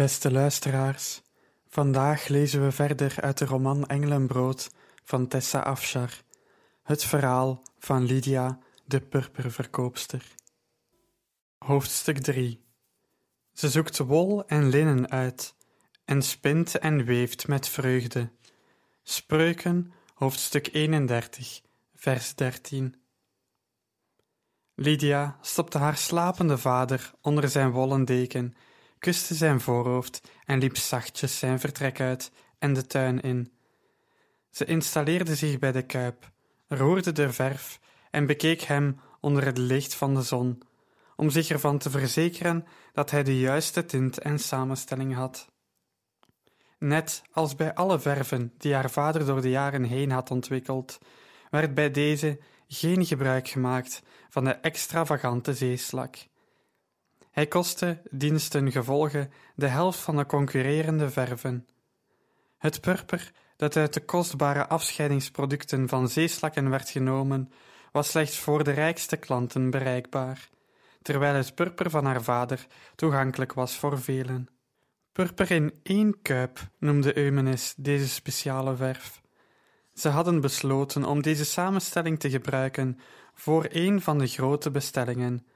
Beste 0.00 0.30
luisteraars, 0.30 1.22
vandaag 1.68 2.28
lezen 2.28 2.64
we 2.64 2.72
verder 2.72 3.14
uit 3.20 3.38
de 3.38 3.44
roman 3.44 3.86
Engelenbrood 3.86 4.70
van 5.04 5.28
Tessa 5.28 5.60
Afshar, 5.60 6.10
het 6.82 7.04
verhaal 7.04 7.62
van 7.78 8.04
Lydia, 8.04 8.58
de 8.84 9.00
purperverkoopster. 9.00 10.34
Hoofdstuk 11.58 12.18
3 12.18 12.64
Ze 13.52 13.68
zoekt 13.68 13.98
wol 13.98 14.46
en 14.46 14.68
linnen 14.68 15.10
uit 15.10 15.54
en 16.04 16.22
spint 16.22 16.78
en 16.78 17.04
weeft 17.04 17.48
met 17.48 17.68
vreugde. 17.68 18.30
Spreuken, 19.02 19.92
hoofdstuk 20.14 20.68
31, 20.72 21.60
vers 21.94 22.34
13. 22.34 22.94
Lydia 24.74 25.38
stopte 25.40 25.78
haar 25.78 25.96
slapende 25.96 26.58
vader 26.58 27.12
onder 27.20 27.48
zijn 27.48 27.70
wollen 27.70 28.04
deken 28.04 28.54
kuste 29.00 29.34
zijn 29.34 29.60
voorhoofd 29.60 30.20
en 30.44 30.58
liep 30.58 30.76
zachtjes 30.76 31.38
zijn 31.38 31.60
vertrek 31.60 32.00
uit 32.00 32.32
en 32.58 32.72
de 32.72 32.86
tuin 32.86 33.20
in. 33.20 33.52
Ze 34.50 34.64
installeerde 34.64 35.34
zich 35.34 35.58
bij 35.58 35.72
de 35.72 35.82
kuip, 35.82 36.30
roerde 36.68 37.12
de 37.12 37.32
verf 37.32 37.80
en 38.10 38.26
bekeek 38.26 38.60
hem 38.60 39.00
onder 39.20 39.44
het 39.44 39.58
licht 39.58 39.94
van 39.94 40.14
de 40.14 40.22
zon, 40.22 40.62
om 41.16 41.30
zich 41.30 41.48
ervan 41.48 41.78
te 41.78 41.90
verzekeren 41.90 42.66
dat 42.92 43.10
hij 43.10 43.22
de 43.22 43.38
juiste 43.38 43.84
tint 43.84 44.18
en 44.18 44.38
samenstelling 44.38 45.14
had. 45.14 45.48
Net 46.78 47.22
als 47.32 47.56
bij 47.56 47.74
alle 47.74 48.00
verven 48.00 48.52
die 48.58 48.74
haar 48.74 48.90
vader 48.90 49.26
door 49.26 49.40
de 49.40 49.50
jaren 49.50 49.84
heen 49.84 50.10
had 50.10 50.30
ontwikkeld, 50.30 50.98
werd 51.50 51.74
bij 51.74 51.90
deze 51.90 52.38
geen 52.68 53.06
gebruik 53.06 53.48
gemaakt 53.48 54.02
van 54.28 54.44
de 54.44 54.50
extravagante 54.50 55.54
zeeslak. 55.54 56.16
Hij 57.40 57.48
kostte, 57.48 58.02
diensten 58.10 58.72
gevolge, 58.72 59.28
de 59.54 59.66
helft 59.66 59.98
van 59.98 60.16
de 60.16 60.26
concurrerende 60.26 61.10
verven. 61.10 61.66
Het 62.58 62.80
purper, 62.80 63.32
dat 63.56 63.76
uit 63.76 63.94
de 63.94 64.04
kostbare 64.04 64.66
afscheidingsproducten 64.66 65.88
van 65.88 66.08
zeeslakken 66.08 66.70
werd 66.70 66.90
genomen, 66.90 67.52
was 67.92 68.08
slechts 68.08 68.38
voor 68.38 68.64
de 68.64 68.70
rijkste 68.70 69.16
klanten 69.16 69.70
bereikbaar, 69.70 70.48
terwijl 71.02 71.34
het 71.34 71.54
purper 71.54 71.90
van 71.90 72.04
haar 72.04 72.22
vader 72.22 72.66
toegankelijk 72.94 73.52
was 73.52 73.76
voor 73.76 74.00
velen. 74.00 74.48
Purper 75.12 75.50
in 75.50 75.74
één 75.82 76.22
kuip 76.22 76.58
noemde 76.78 77.18
Eumenes 77.18 77.74
deze 77.76 78.08
speciale 78.08 78.76
verf. 78.76 79.20
Ze 79.94 80.08
hadden 80.08 80.40
besloten 80.40 81.04
om 81.04 81.22
deze 81.22 81.44
samenstelling 81.44 82.20
te 82.20 82.30
gebruiken 82.30 82.98
voor 83.34 83.66
een 83.70 84.00
van 84.00 84.18
de 84.18 84.26
grote 84.26 84.70
bestellingen, 84.70 85.46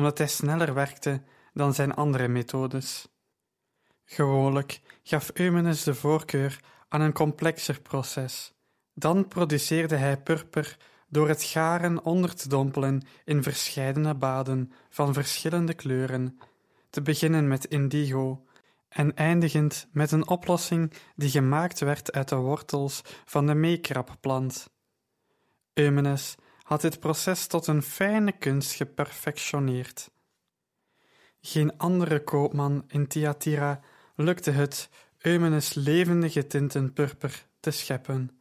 omdat 0.00 0.18
hij 0.18 0.26
sneller 0.26 0.74
werkte 0.74 1.22
dan 1.52 1.74
zijn 1.74 1.94
andere 1.94 2.28
methodes. 2.28 3.08
Gewoonlijk 4.04 4.80
gaf 5.02 5.30
Eumenes 5.34 5.82
de 5.82 5.94
voorkeur 5.94 6.60
aan 6.88 7.00
een 7.00 7.12
complexer 7.12 7.80
proces. 7.80 8.52
Dan 8.94 9.28
produceerde 9.28 9.96
hij 9.96 10.16
purper 10.20 10.76
door 11.08 11.28
het 11.28 11.42
garen 11.42 12.04
onder 12.04 12.34
te 12.34 12.48
dompelen 12.48 13.02
in 13.24 13.42
verscheidene 13.42 14.14
baden 14.14 14.72
van 14.88 15.14
verschillende 15.14 15.74
kleuren, 15.74 16.40
te 16.90 17.02
beginnen 17.02 17.48
met 17.48 17.64
indigo 17.64 18.44
en 18.88 19.14
eindigend 19.14 19.88
met 19.92 20.12
een 20.12 20.28
oplossing 20.28 20.92
die 21.16 21.30
gemaakt 21.30 21.80
werd 21.80 22.12
uit 22.12 22.28
de 22.28 22.36
wortels 22.36 23.00
van 23.24 23.46
de 23.46 23.54
meekrapplant. 23.54 24.70
Eumenes 25.74 26.36
had 26.70 26.80
dit 26.80 27.00
proces 27.00 27.46
tot 27.46 27.66
een 27.66 27.82
fijne 27.82 28.32
kunst 28.32 28.72
geperfectioneerd. 28.72 30.10
Geen 31.40 31.78
andere 31.78 32.24
koopman 32.24 32.84
in 32.88 33.06
Thyatira 33.06 33.80
lukte 34.14 34.50
het 34.50 34.88
Eumenes 35.18 35.74
levendige 35.74 36.46
tinten 36.46 36.92
purper 36.92 37.46
te 37.60 37.70
scheppen. 37.70 38.40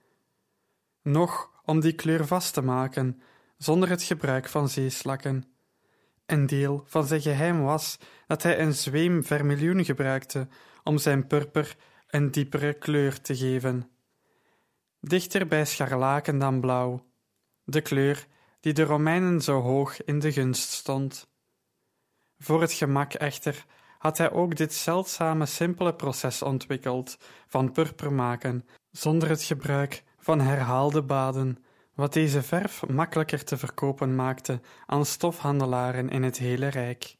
Nog 1.02 1.62
om 1.66 1.80
die 1.80 1.94
kleur 1.94 2.28
vast 2.28 2.54
te 2.54 2.62
maken, 2.62 3.22
zonder 3.58 3.90
het 3.90 4.04
gebruik 4.04 4.48
van 4.48 4.70
zeeslakken. 4.70 5.44
Een 6.26 6.46
deel 6.46 6.84
van 6.86 7.06
zijn 7.06 7.22
geheim 7.22 7.62
was 7.62 7.98
dat 8.28 8.44
hij 8.44 8.60
een 8.60 8.74
zweem 8.74 9.24
vermiljoen 9.24 9.86
gebruikte 9.86 10.48
om 10.84 10.98
zijn 10.98 11.28
purper 11.28 11.76
een 12.08 12.32
diepere 12.32 12.74
kleur 12.74 13.22
te 13.22 13.36
geven. 13.36 13.90
Dichter 15.00 15.48
bij 15.48 15.66
scharlaken 15.66 16.38
dan 16.38 16.60
blauw, 16.60 17.08
de 17.70 17.82
kleur 17.82 18.28
die 18.60 18.74
de 18.74 18.84
Romeinen 18.84 19.42
zo 19.42 19.62
hoog 19.62 20.04
in 20.04 20.20
de 20.20 20.32
gunst 20.32 20.72
stond. 20.72 21.28
Voor 22.38 22.62
het 22.62 22.72
gemak 22.72 23.14
echter 23.14 23.66
had 23.98 24.18
hij 24.18 24.32
ook 24.32 24.56
dit 24.56 24.74
zeldzame 24.74 25.46
simpele 25.46 25.94
proces 25.94 26.42
ontwikkeld 26.42 27.18
van 27.48 27.72
purper 27.72 28.14
maken, 28.14 28.68
zonder 28.92 29.30
het 29.30 29.44
gebruik 29.44 30.04
van 30.18 30.40
herhaalde 30.40 31.02
baden, 31.02 31.64
wat 31.94 32.14
deze 32.14 32.44
verf 32.44 32.88
makkelijker 32.88 33.44
te 33.44 33.58
verkopen 33.58 34.16
maakte 34.16 34.62
aan 34.86 35.06
stofhandelaren 35.06 36.10
in 36.10 36.24
het 36.24 36.38
hele 36.38 36.68
Rijk. 36.68 37.16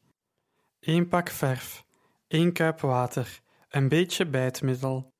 Eén 0.80 1.08
pak 1.08 1.28
verf, 1.28 1.84
één 2.26 2.52
kuip 2.52 2.80
water, 2.80 3.40
een 3.68 3.88
beetje 3.88 4.26
bijtmiddel. 4.26 5.12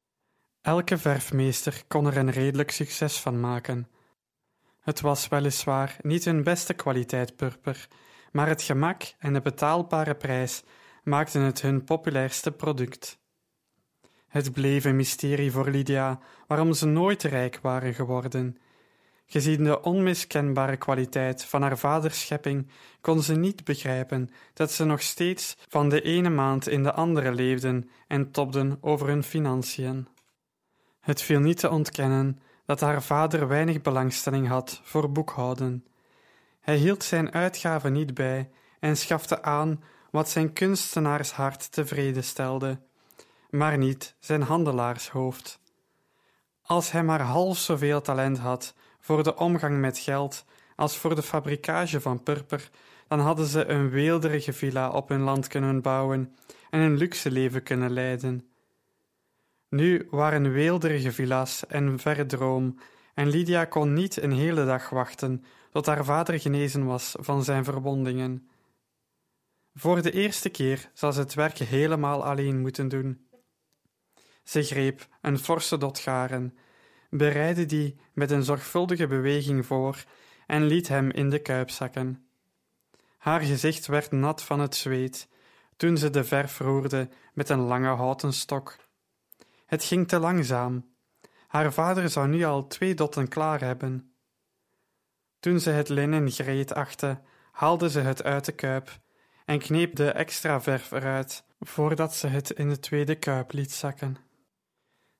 Elke 0.60 0.98
verfmeester 0.98 1.82
kon 1.88 2.06
er 2.06 2.16
een 2.16 2.30
redelijk 2.30 2.70
succes 2.70 3.20
van 3.20 3.40
maken. 3.40 3.88
Het 4.90 5.00
was 5.00 5.28
weliswaar 5.28 5.96
niet 6.02 6.24
hun 6.24 6.42
beste 6.42 6.74
kwaliteit 6.74 7.36
purper, 7.36 7.88
maar 8.32 8.48
het 8.48 8.62
gemak 8.62 9.02
en 9.18 9.32
de 9.32 9.40
betaalbare 9.40 10.14
prijs 10.14 10.62
maakten 11.04 11.40
het 11.40 11.62
hun 11.62 11.84
populairste 11.84 12.52
product. 12.52 13.18
Het 14.28 14.52
bleef 14.52 14.84
een 14.84 14.96
mysterie 14.96 15.52
voor 15.52 15.70
Lydia 15.70 16.20
waarom 16.46 16.72
ze 16.72 16.86
nooit 16.86 17.22
rijk 17.22 17.58
waren 17.62 17.94
geworden. 17.94 18.56
Gezien 19.26 19.64
de 19.64 19.82
onmiskenbare 19.82 20.76
kwaliteit 20.76 21.44
van 21.44 21.62
haar 21.62 21.78
vaders 21.78 22.20
schepping 22.20 22.70
kon 23.00 23.22
ze 23.22 23.36
niet 23.36 23.64
begrijpen 23.64 24.30
dat 24.54 24.72
ze 24.72 24.84
nog 24.84 25.02
steeds 25.02 25.56
van 25.68 25.88
de 25.88 26.02
ene 26.02 26.30
maand 26.30 26.68
in 26.68 26.82
de 26.82 26.92
andere 26.92 27.32
leefden 27.32 27.90
en 28.06 28.30
topden 28.30 28.78
over 28.80 29.06
hun 29.06 29.22
financiën. 29.22 30.08
Het 31.00 31.22
viel 31.22 31.40
niet 31.40 31.58
te 31.58 31.70
ontkennen 31.70 32.40
dat 32.70 32.80
haar 32.80 33.02
vader 33.02 33.48
weinig 33.48 33.80
belangstelling 33.80 34.48
had 34.48 34.80
voor 34.82 35.12
boekhouden. 35.12 35.86
Hij 36.60 36.76
hield 36.76 37.04
zijn 37.04 37.32
uitgaven 37.32 37.92
niet 37.92 38.14
bij 38.14 38.50
en 38.80 38.96
schafte 38.96 39.42
aan 39.42 39.82
wat 40.10 40.28
zijn 40.28 40.52
kunstenaarshart 40.52 41.72
tevreden 41.72 42.24
stelde, 42.24 42.80
maar 43.48 43.78
niet 43.78 44.14
zijn 44.18 44.42
handelaarshoofd. 44.42 45.60
Als 46.62 46.90
hij 46.90 47.04
maar 47.04 47.20
half 47.20 47.58
zoveel 47.58 48.00
talent 48.00 48.38
had 48.38 48.74
voor 49.00 49.22
de 49.22 49.36
omgang 49.36 49.78
met 49.78 49.98
geld 49.98 50.44
als 50.76 50.96
voor 50.96 51.14
de 51.14 51.22
fabrikage 51.22 52.00
van 52.00 52.22
purper, 52.22 52.70
dan 53.08 53.20
hadden 53.20 53.46
ze 53.46 53.64
een 53.64 53.90
weelderige 53.90 54.52
villa 54.52 54.90
op 54.90 55.08
hun 55.08 55.22
land 55.22 55.46
kunnen 55.46 55.82
bouwen 55.82 56.36
en 56.70 56.80
een 56.80 56.96
luxe 56.96 57.30
leven 57.30 57.62
kunnen 57.62 57.90
leiden. 57.90 58.49
Nu 59.70 60.06
waren 60.10 60.52
weelderige 60.52 61.12
villa's 61.12 61.62
een 61.68 61.98
verre 61.98 62.26
droom, 62.26 62.78
en 63.14 63.28
Lydia 63.28 63.64
kon 63.64 63.92
niet 63.92 64.22
een 64.22 64.32
hele 64.32 64.64
dag 64.64 64.88
wachten 64.88 65.44
tot 65.70 65.86
haar 65.86 66.04
vader 66.04 66.40
genezen 66.40 66.84
was 66.84 67.14
van 67.18 67.44
zijn 67.44 67.64
verwondingen. 67.64 68.48
Voor 69.74 70.02
de 70.02 70.10
eerste 70.10 70.48
keer 70.48 70.90
zal 70.94 71.12
ze 71.12 71.20
het 71.20 71.34
werk 71.34 71.58
helemaal 71.58 72.24
alleen 72.24 72.60
moeten 72.60 72.88
doen. 72.88 73.28
Ze 74.44 74.62
greep 74.62 75.06
een 75.20 75.38
forse 75.38 75.78
dot 75.78 75.98
garen, 75.98 76.56
bereidde 77.10 77.66
die 77.66 77.96
met 78.12 78.30
een 78.30 78.42
zorgvuldige 78.42 79.06
beweging 79.06 79.66
voor 79.66 80.04
en 80.46 80.66
liet 80.66 80.88
hem 80.88 81.10
in 81.10 81.30
de 81.30 81.38
kuip 81.38 81.70
zakken. 81.70 82.26
Haar 83.18 83.40
gezicht 83.40 83.86
werd 83.86 84.10
nat 84.10 84.42
van 84.42 84.60
het 84.60 84.76
zweet 84.76 85.28
toen 85.76 85.96
ze 85.96 86.10
de 86.10 86.24
verf 86.24 86.58
roerde 86.58 87.08
met 87.34 87.48
een 87.48 87.60
lange 87.60 87.94
houten 87.94 88.32
stok. 88.32 88.76
Het 89.70 89.84
ging 89.84 90.08
te 90.08 90.18
langzaam. 90.18 90.94
Haar 91.46 91.72
vader 91.72 92.08
zou 92.08 92.28
nu 92.28 92.44
al 92.44 92.66
twee 92.66 92.94
dotten 92.94 93.28
klaar 93.28 93.60
hebben. 93.60 94.14
Toen 95.40 95.60
ze 95.60 95.70
het 95.70 95.88
linnen 95.88 96.30
gereed 96.30 96.74
achtte, 96.74 97.20
haalde 97.52 97.90
ze 97.90 98.00
het 98.00 98.22
uit 98.22 98.44
de 98.44 98.52
kuip 98.52 99.00
en 99.44 99.58
kneep 99.58 99.96
de 99.96 100.10
extra 100.10 100.60
verf 100.60 100.90
eruit, 100.90 101.44
voordat 101.60 102.14
ze 102.14 102.26
het 102.26 102.50
in 102.50 102.68
de 102.68 102.78
tweede 102.78 103.14
kuip 103.14 103.52
liet 103.52 103.72
zakken. 103.72 104.16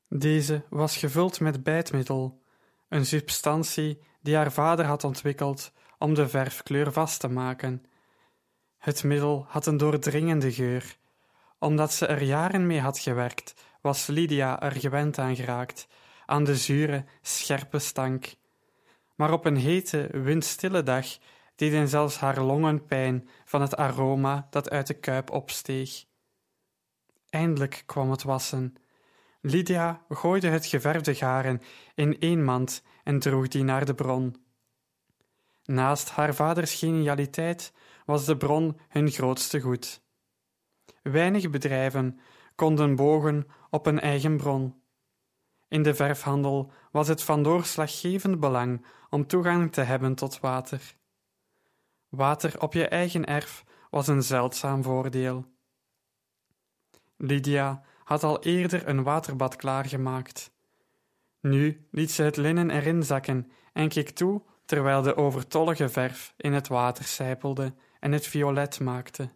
Deze 0.08 0.64
was 0.68 0.96
gevuld 0.96 1.40
met 1.40 1.62
bijtmiddel, 1.62 2.42
een 2.88 3.06
substantie 3.06 4.02
die 4.20 4.36
haar 4.36 4.52
vader 4.52 4.84
had 4.84 5.04
ontwikkeld 5.04 5.72
om 5.98 6.14
de 6.14 6.28
verfkleur 6.28 6.92
vast 6.92 7.20
te 7.20 7.28
maken. 7.28 7.84
Het 8.78 9.04
middel 9.04 9.44
had 9.48 9.66
een 9.66 9.76
doordringende 9.76 10.52
geur. 10.52 10.96
Omdat 11.58 11.92
ze 11.92 12.06
er 12.06 12.22
jaren 12.22 12.66
mee 12.66 12.80
had 12.80 12.98
gewerkt, 12.98 13.54
was 13.80 14.06
Lydia 14.06 14.60
er 14.62 14.72
gewend 14.72 15.18
aan 15.18 15.36
geraakt, 15.36 15.88
aan 16.26 16.44
de 16.44 16.56
zure, 16.56 17.04
scherpe 17.22 17.78
stank. 17.78 18.34
Maar 19.14 19.32
op 19.32 19.44
een 19.44 19.56
hete, 19.56 20.08
windstille 20.12 20.82
dag 20.82 21.06
deden 21.54 21.88
zelfs 21.88 22.18
haar 22.18 22.40
longen 22.40 22.84
pijn 22.84 23.28
van 23.44 23.60
het 23.60 23.76
aroma 23.76 24.46
dat 24.50 24.70
uit 24.70 24.86
de 24.86 24.94
kuip 24.94 25.30
opsteeg. 25.30 26.04
Eindelijk 27.30 27.82
kwam 27.86 28.10
het 28.10 28.22
wassen. 28.22 28.74
Lydia 29.40 30.04
gooide 30.08 30.48
het 30.48 30.66
geverfde 30.66 31.14
garen 31.14 31.62
in 31.94 32.18
één 32.18 32.44
mand 32.44 32.82
en 33.04 33.18
droeg 33.18 33.48
die 33.48 33.62
naar 33.62 33.84
de 33.84 33.94
bron. 33.94 34.36
Naast 35.64 36.10
haar 36.10 36.34
vaders 36.34 36.74
genialiteit 36.74 37.72
was 38.04 38.24
de 38.24 38.36
bron 38.36 38.78
hun 38.88 39.10
grootste 39.10 39.60
goed. 39.60 40.02
Weinig 41.02 41.50
bedrijven 41.50 42.20
konden 42.54 42.96
bogen 42.96 43.46
op 43.70 43.86
een 43.86 44.00
eigen 44.00 44.36
bron. 44.36 44.82
In 45.68 45.82
de 45.82 45.94
verfhandel 45.94 46.72
was 46.90 47.08
het 47.08 47.22
van 47.22 47.42
doorslaggevend 47.42 48.40
belang 48.40 48.84
om 49.10 49.26
toegang 49.26 49.72
te 49.72 49.80
hebben 49.80 50.14
tot 50.14 50.40
water. 50.40 50.94
Water 52.08 52.60
op 52.60 52.72
je 52.72 52.88
eigen 52.88 53.26
erf 53.26 53.64
was 53.90 54.06
een 54.06 54.22
zeldzaam 54.22 54.82
voordeel. 54.82 55.44
Lydia 57.16 57.82
had 58.04 58.22
al 58.22 58.42
eerder 58.42 58.88
een 58.88 59.02
waterbad 59.02 59.56
klaargemaakt. 59.56 60.52
Nu 61.40 61.86
liet 61.90 62.10
ze 62.10 62.22
het 62.22 62.36
linnen 62.36 62.70
erin 62.70 63.02
zakken 63.02 63.50
en 63.72 63.88
keek 63.88 64.10
toe 64.10 64.42
terwijl 64.64 65.02
de 65.02 65.16
overtollige 65.16 65.88
verf 65.88 66.34
in 66.36 66.52
het 66.52 66.68
water 66.68 67.04
sijpelde 67.04 67.74
en 68.00 68.12
het 68.12 68.26
violet 68.26 68.80
maakte. 68.80 69.30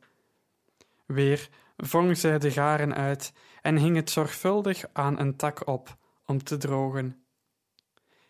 Weer 1.06 1.48
wrong 1.76 2.16
zij 2.16 2.38
de 2.38 2.50
garen 2.50 2.94
uit 2.94 3.32
en 3.64 3.76
hing 3.76 3.96
het 3.96 4.10
zorgvuldig 4.10 4.84
aan 4.92 5.18
een 5.18 5.36
tak 5.36 5.66
op 5.66 5.96
om 6.26 6.42
te 6.42 6.56
drogen. 6.56 7.24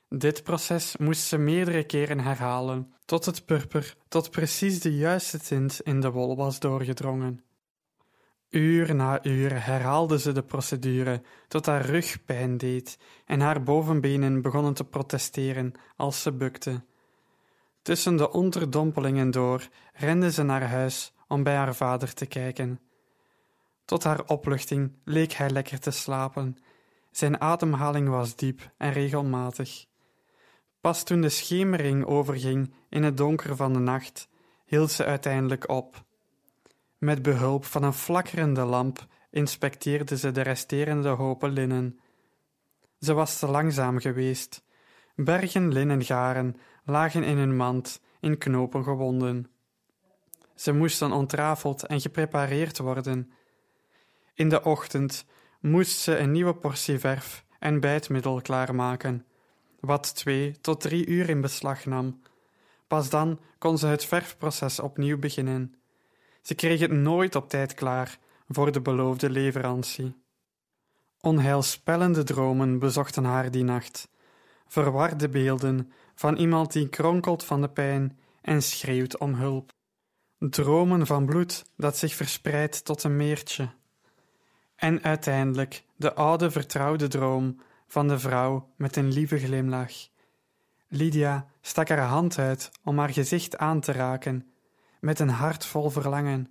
Dit 0.08 0.42
proces 0.42 0.96
moest 0.96 1.22
ze 1.22 1.38
meerdere 1.38 1.84
keren 1.84 2.20
herhalen, 2.20 2.94
tot 3.04 3.24
het 3.24 3.44
purper 3.44 3.96
tot 4.08 4.30
precies 4.30 4.80
de 4.80 4.96
juiste 4.96 5.38
tint 5.38 5.80
in 5.80 6.00
de 6.00 6.10
wol 6.10 6.36
was 6.36 6.58
doorgedrongen. 6.58 7.44
Uur 8.50 8.94
na 8.94 9.24
uur 9.24 9.64
herhaalde 9.64 10.18
ze 10.18 10.32
de 10.32 10.42
procedure 10.42 11.22
tot 11.48 11.66
haar 11.66 11.86
rug 11.86 12.24
pijn 12.24 12.56
deed 12.56 12.98
en 13.24 13.40
haar 13.40 13.62
bovenbenen 13.62 14.42
begonnen 14.42 14.74
te 14.74 14.84
protesteren 14.84 15.72
als 15.96 16.22
ze 16.22 16.32
bukte. 16.32 16.84
Tussen 17.82 18.16
de 18.16 18.30
onderdompelingen 18.30 19.30
door 19.30 19.68
rende 19.92 20.32
ze 20.32 20.42
naar 20.42 20.68
huis 20.68 21.12
om 21.28 21.42
bij 21.42 21.54
haar 21.54 21.74
vader 21.74 22.14
te 22.14 22.26
kijken. 22.26 22.80
Tot 23.84 24.04
haar 24.04 24.24
opluchting 24.26 24.92
leek 25.04 25.32
hij 25.32 25.50
lekker 25.50 25.80
te 25.80 25.90
slapen. 25.90 26.56
Zijn 27.10 27.40
ademhaling 27.40 28.08
was 28.08 28.36
diep 28.36 28.72
en 28.76 28.92
regelmatig. 28.92 29.86
Pas 30.80 31.04
toen 31.04 31.20
de 31.20 31.28
schemering 31.28 32.04
overging 32.04 32.74
in 32.88 33.02
het 33.02 33.16
donker 33.16 33.56
van 33.56 33.72
de 33.72 33.78
nacht, 33.78 34.28
hield 34.64 34.90
ze 34.90 35.04
uiteindelijk 35.04 35.68
op. 35.68 36.04
Met 36.98 37.22
behulp 37.22 37.64
van 37.64 37.82
een 37.82 37.92
flakkerende 37.92 38.64
lamp 38.64 39.06
inspecteerde 39.30 40.16
ze 40.16 40.30
de 40.30 40.40
resterende 40.40 41.08
hopen 41.08 41.50
linnen. 41.50 41.98
Ze 42.98 43.12
was 43.12 43.38
te 43.38 43.46
langzaam 43.46 43.98
geweest. 43.98 44.64
Bergen 45.14 45.72
linnengaren 45.72 46.56
lagen 46.84 47.22
in 47.22 47.36
hun 47.36 47.56
mand, 47.56 48.00
in 48.20 48.38
knopen 48.38 48.84
gewonden. 48.84 49.50
Ze 50.54 50.72
moesten 50.72 51.12
ontrafeld 51.12 51.86
en 51.86 52.00
geprepareerd 52.00 52.78
worden. 52.78 53.32
In 54.34 54.48
de 54.48 54.62
ochtend 54.62 55.24
moest 55.60 55.98
ze 55.98 56.18
een 56.18 56.30
nieuwe 56.30 56.54
portie 56.54 56.98
verf 56.98 57.44
en 57.58 57.80
bijtmiddel 57.80 58.40
klaarmaken, 58.40 59.26
wat 59.80 60.14
twee 60.14 60.60
tot 60.60 60.80
drie 60.80 61.06
uur 61.06 61.28
in 61.28 61.40
beslag 61.40 61.84
nam. 61.84 62.20
Pas 62.86 63.10
dan 63.10 63.40
kon 63.58 63.78
ze 63.78 63.86
het 63.86 64.04
verfproces 64.04 64.80
opnieuw 64.80 65.18
beginnen. 65.18 65.74
Ze 66.42 66.54
kreeg 66.54 66.80
het 66.80 66.90
nooit 66.90 67.34
op 67.34 67.48
tijd 67.48 67.74
klaar 67.74 68.18
voor 68.48 68.72
de 68.72 68.80
beloofde 68.80 69.30
leverantie. 69.30 70.22
Onheilspellende 71.20 72.22
dromen 72.22 72.78
bezochten 72.78 73.24
haar 73.24 73.50
die 73.50 73.64
nacht, 73.64 74.08
verwarde 74.66 75.28
beelden 75.28 75.92
van 76.14 76.36
iemand 76.36 76.72
die 76.72 76.88
kronkelt 76.88 77.44
van 77.44 77.60
de 77.60 77.68
pijn 77.68 78.18
en 78.42 78.62
schreeuwt 78.62 79.18
om 79.18 79.34
hulp. 79.34 79.72
Dromen 80.38 81.06
van 81.06 81.26
bloed 81.26 81.64
dat 81.76 81.96
zich 81.96 82.14
verspreidt 82.14 82.84
tot 82.84 83.02
een 83.02 83.16
meertje. 83.16 83.68
En 84.76 85.02
uiteindelijk 85.02 85.84
de 85.96 86.14
oude 86.14 86.50
vertrouwde 86.50 87.08
droom 87.08 87.60
van 87.86 88.08
de 88.08 88.18
vrouw 88.18 88.68
met 88.76 88.96
een 88.96 89.12
lieve 89.12 89.38
glimlach. 89.38 89.92
Lydia 90.88 91.46
stak 91.60 91.88
haar 91.88 91.98
hand 91.98 92.38
uit 92.38 92.70
om 92.84 92.98
haar 92.98 93.10
gezicht 93.12 93.58
aan 93.58 93.80
te 93.80 93.92
raken, 93.92 94.52
met 95.00 95.18
een 95.18 95.28
hart 95.28 95.66
vol 95.66 95.90
verlangen. 95.90 96.48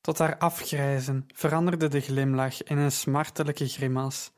Tot 0.00 0.18
haar 0.18 0.38
afgrijzen 0.38 1.26
veranderde 1.34 1.88
de 1.88 2.00
glimlach 2.00 2.62
in 2.62 2.78
een 2.78 2.92
smartelijke 2.92 3.68
grimas. 3.68 4.32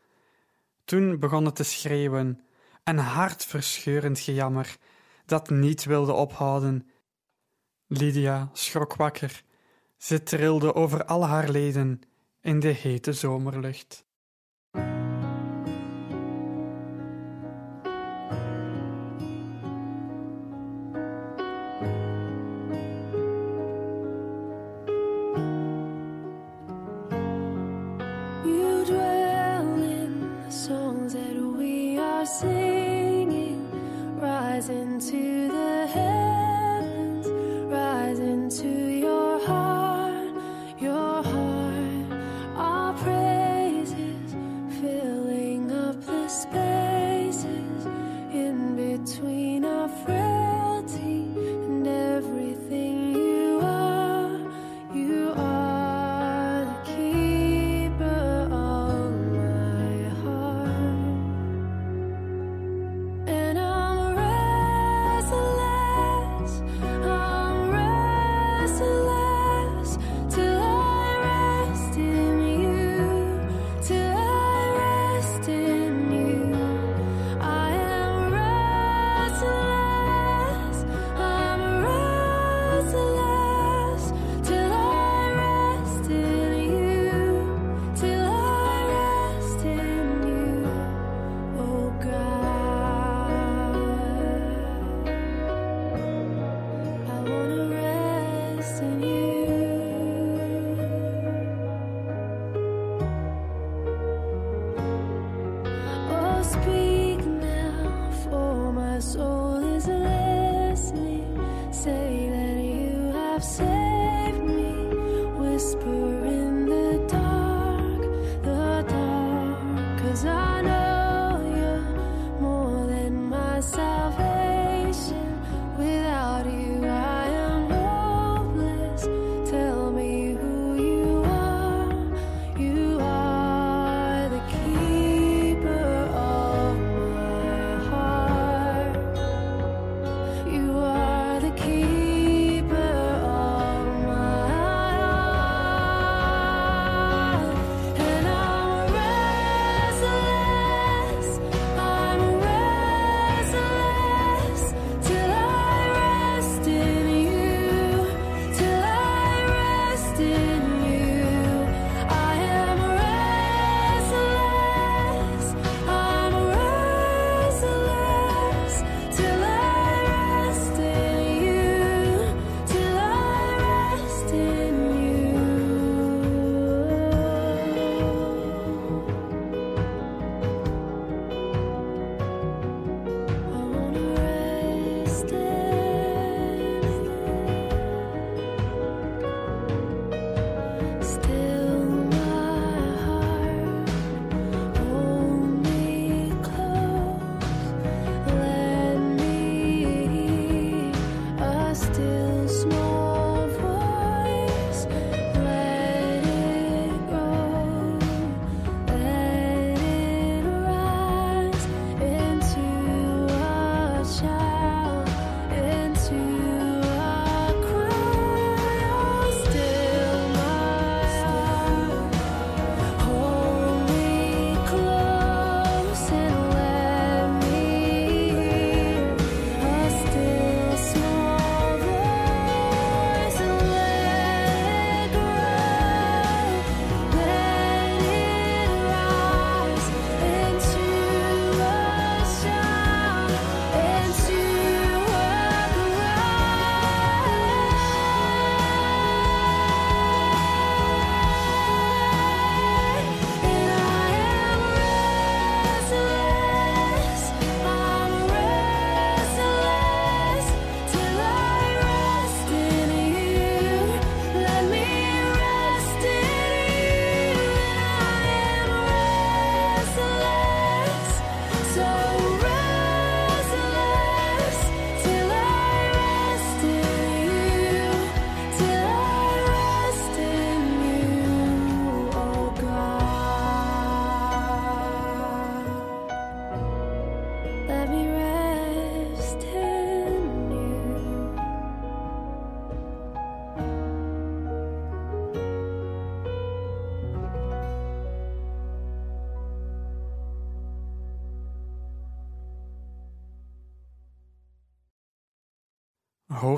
Toen 0.85 1.19
begon 1.19 1.45
het 1.45 1.57
te 1.57 1.65
schreeuwen, 1.65 2.41
een 2.85 2.99
hartverscheurend 2.99 4.19
gejammer 4.19 4.77
dat 5.27 5.51
niet 5.51 5.85
wilde 5.85 6.13
ophouden. 6.13 6.91
Lydia 7.87 8.51
schrok 8.53 8.95
wakker. 8.95 9.43
Ze 9.97 10.23
trilde 10.23 10.75
over 10.75 11.05
al 11.05 11.27
haar 11.27 11.49
leden 11.49 12.01
in 12.41 12.61
de 12.61 12.69
hete 12.69 13.13
zomerlucht. 13.13 14.05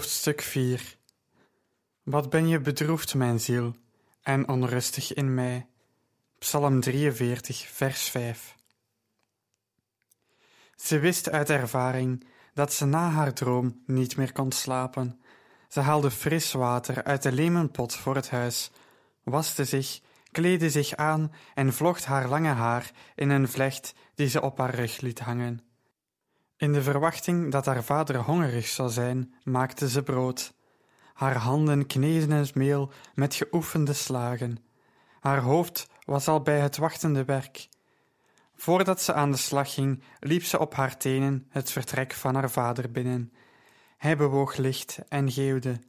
Hoofdstuk 0.02 0.40
4 0.42 0.96
Wat 2.02 2.30
ben 2.30 2.48
je 2.48 2.60
bedroefd, 2.60 3.14
mijn 3.14 3.40
ziel, 3.40 3.76
en 4.22 4.48
onrustig 4.48 5.14
in 5.14 5.34
mij. 5.34 5.66
Psalm 6.38 6.80
43, 6.80 7.68
vers 7.68 8.08
5 8.08 8.56
Ze 10.76 10.98
wist 10.98 11.30
uit 11.30 11.50
ervaring 11.50 12.26
dat 12.54 12.72
ze 12.72 12.84
na 12.84 13.10
haar 13.10 13.32
droom 13.32 13.82
niet 13.86 14.16
meer 14.16 14.32
kon 14.32 14.52
slapen. 14.52 15.20
Ze 15.68 15.80
haalde 15.80 16.10
fris 16.10 16.52
water 16.52 17.04
uit 17.04 17.22
de 17.22 17.32
lemenpot 17.32 17.94
voor 17.94 18.14
het 18.14 18.30
huis, 18.30 18.70
waste 19.22 19.64
zich, 19.64 20.00
kleedde 20.30 20.70
zich 20.70 20.96
aan 20.96 21.32
en 21.54 21.72
vlocht 21.72 22.04
haar 22.04 22.28
lange 22.28 22.52
haar 22.52 22.90
in 23.14 23.30
een 23.30 23.48
vlecht 23.48 23.94
die 24.14 24.28
ze 24.28 24.42
op 24.42 24.58
haar 24.58 24.74
rug 24.74 25.00
liet 25.00 25.20
hangen. 25.20 25.71
In 26.62 26.72
de 26.72 26.82
verwachting 26.82 27.50
dat 27.50 27.66
haar 27.66 27.84
vader 27.84 28.16
hongerig 28.16 28.66
zou 28.66 28.90
zijn, 28.90 29.34
maakte 29.44 29.88
ze 29.88 30.02
brood. 30.02 30.54
Haar 31.14 31.36
handen 31.36 31.86
kneden 31.86 32.30
het 32.30 32.54
meel 32.54 32.92
met 33.14 33.34
geoefende 33.34 33.92
slagen. 33.92 34.64
Haar 35.20 35.40
hoofd 35.40 35.88
was 36.04 36.28
al 36.28 36.42
bij 36.42 36.60
het 36.60 36.76
wachtende 36.76 37.24
werk. 37.24 37.68
Voordat 38.54 39.02
ze 39.02 39.12
aan 39.12 39.30
de 39.30 39.36
slag 39.36 39.74
ging, 39.74 40.02
liep 40.20 40.42
ze 40.42 40.58
op 40.58 40.74
haar 40.74 40.96
tenen 40.96 41.46
het 41.48 41.70
vertrek 41.70 42.12
van 42.12 42.34
haar 42.34 42.50
vader 42.50 42.90
binnen. 42.90 43.32
Hij 43.98 44.16
bewoog 44.16 44.56
licht 44.56 44.98
en 45.08 45.30
geeuwde: 45.30 45.80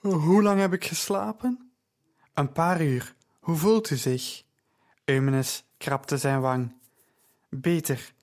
Hoe 0.00 0.42
lang 0.42 0.60
heb 0.60 0.72
ik 0.72 0.84
geslapen? 0.84 1.72
Een 2.34 2.52
paar 2.52 2.82
uur. 2.82 3.14
Hoe 3.40 3.56
voelt 3.56 3.90
u 3.90 3.96
zich? 3.96 4.42
Eumenes 5.04 5.64
krabde 5.78 6.16
zijn 6.16 6.40
wang. 6.40 6.72
Beter. 7.48 8.14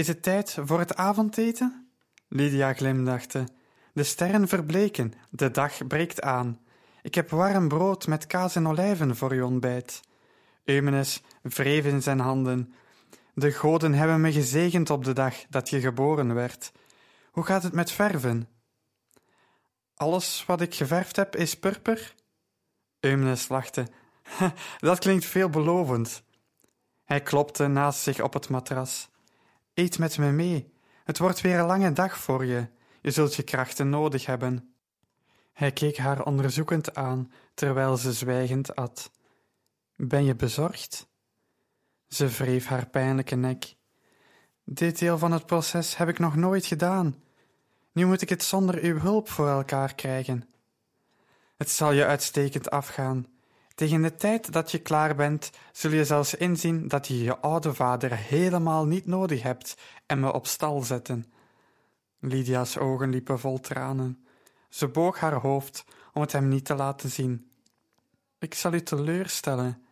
Is 0.00 0.08
het 0.08 0.22
tijd 0.22 0.56
voor 0.64 0.78
het 0.78 0.96
avondeten? 0.96 1.90
Lydia 2.28 2.72
glimlachte. 2.72 3.48
De 3.92 4.02
sterren 4.02 4.48
verbleken, 4.48 5.12
de 5.30 5.50
dag 5.50 5.86
breekt 5.86 6.20
aan. 6.20 6.60
Ik 7.02 7.14
heb 7.14 7.30
warm 7.30 7.68
brood 7.68 8.06
met 8.06 8.26
kaas 8.26 8.56
en 8.56 8.68
olijven 8.68 9.16
voor 9.16 9.30
uw 9.30 9.44
ontbijt. 9.44 10.00
Eumenes 10.64 11.22
wreef 11.42 11.84
in 11.84 12.02
zijn 12.02 12.18
handen. 12.18 12.74
De 13.34 13.52
goden 13.52 13.94
hebben 13.94 14.20
me 14.20 14.32
gezegend 14.32 14.90
op 14.90 15.04
de 15.04 15.12
dag 15.12 15.34
dat 15.48 15.68
je 15.68 15.80
geboren 15.80 16.34
werd. 16.34 16.72
Hoe 17.30 17.44
gaat 17.44 17.62
het 17.62 17.72
met 17.72 17.92
verven? 17.92 18.48
Alles 19.94 20.44
wat 20.46 20.60
ik 20.60 20.74
geverfd 20.74 21.16
heb 21.16 21.36
is 21.36 21.58
purper? 21.58 22.14
Eumenes 23.00 23.48
lachte. 23.48 23.86
Dat 24.78 24.98
klinkt 24.98 25.24
veelbelovend. 25.24 26.22
Hij 27.04 27.20
klopte 27.20 27.66
naast 27.66 28.00
zich 28.00 28.20
op 28.20 28.32
het 28.32 28.48
matras. 28.48 29.10
Eet 29.80 29.98
met 29.98 30.18
me 30.18 30.30
mee. 30.30 30.72
Het 31.04 31.18
wordt 31.18 31.40
weer 31.40 31.58
een 31.58 31.66
lange 31.66 31.92
dag 31.92 32.18
voor 32.18 32.44
je. 32.44 32.66
Je 33.00 33.10
zult 33.10 33.34
je 33.34 33.42
krachten 33.42 33.88
nodig 33.88 34.26
hebben. 34.26 34.74
Hij 35.52 35.72
keek 35.72 35.96
haar 35.96 36.24
onderzoekend 36.24 36.94
aan 36.94 37.32
terwijl 37.54 37.96
ze 37.96 38.12
zwijgend 38.12 38.76
at. 38.76 39.10
Ben 39.96 40.24
je 40.24 40.34
bezorgd? 40.34 41.08
Ze 42.08 42.28
wreef 42.28 42.66
haar 42.66 42.86
pijnlijke 42.86 43.34
nek. 43.34 43.74
Dit 44.64 44.98
deel 44.98 45.18
van 45.18 45.32
het 45.32 45.46
proces 45.46 45.96
heb 45.96 46.08
ik 46.08 46.18
nog 46.18 46.36
nooit 46.36 46.66
gedaan. 46.66 47.22
Nu 47.92 48.06
moet 48.06 48.22
ik 48.22 48.28
het 48.28 48.42
zonder 48.42 48.82
uw 48.82 48.98
hulp 48.98 49.28
voor 49.28 49.48
elkaar 49.48 49.94
krijgen. 49.94 50.48
Het 51.56 51.70
zal 51.70 51.92
je 51.92 52.04
uitstekend 52.04 52.70
afgaan. 52.70 53.26
Tegen 53.80 54.02
de 54.02 54.14
tijd 54.14 54.52
dat 54.52 54.70
je 54.70 54.78
klaar 54.78 55.14
bent, 55.14 55.50
zul 55.72 55.90
je 55.90 56.04
zelfs 56.04 56.34
inzien 56.34 56.88
dat 56.88 57.06
je 57.06 57.22
je 57.22 57.38
oude 57.38 57.74
vader 57.74 58.16
helemaal 58.16 58.86
niet 58.86 59.06
nodig 59.06 59.42
hebt 59.42 59.76
en 60.06 60.20
me 60.20 60.32
op 60.32 60.46
stal 60.46 60.82
zetten. 60.82 61.32
Lydia's 62.18 62.76
ogen 62.76 63.10
liepen 63.10 63.38
vol 63.38 63.60
tranen. 63.60 64.24
Ze 64.68 64.88
boog 64.88 65.20
haar 65.20 65.34
hoofd 65.34 65.84
om 66.12 66.20
het 66.20 66.32
hem 66.32 66.48
niet 66.48 66.64
te 66.64 66.74
laten 66.74 67.10
zien. 67.10 67.50
Ik 68.38 68.54
zal 68.54 68.72
u 68.72 68.82
teleurstellen. 68.82 69.82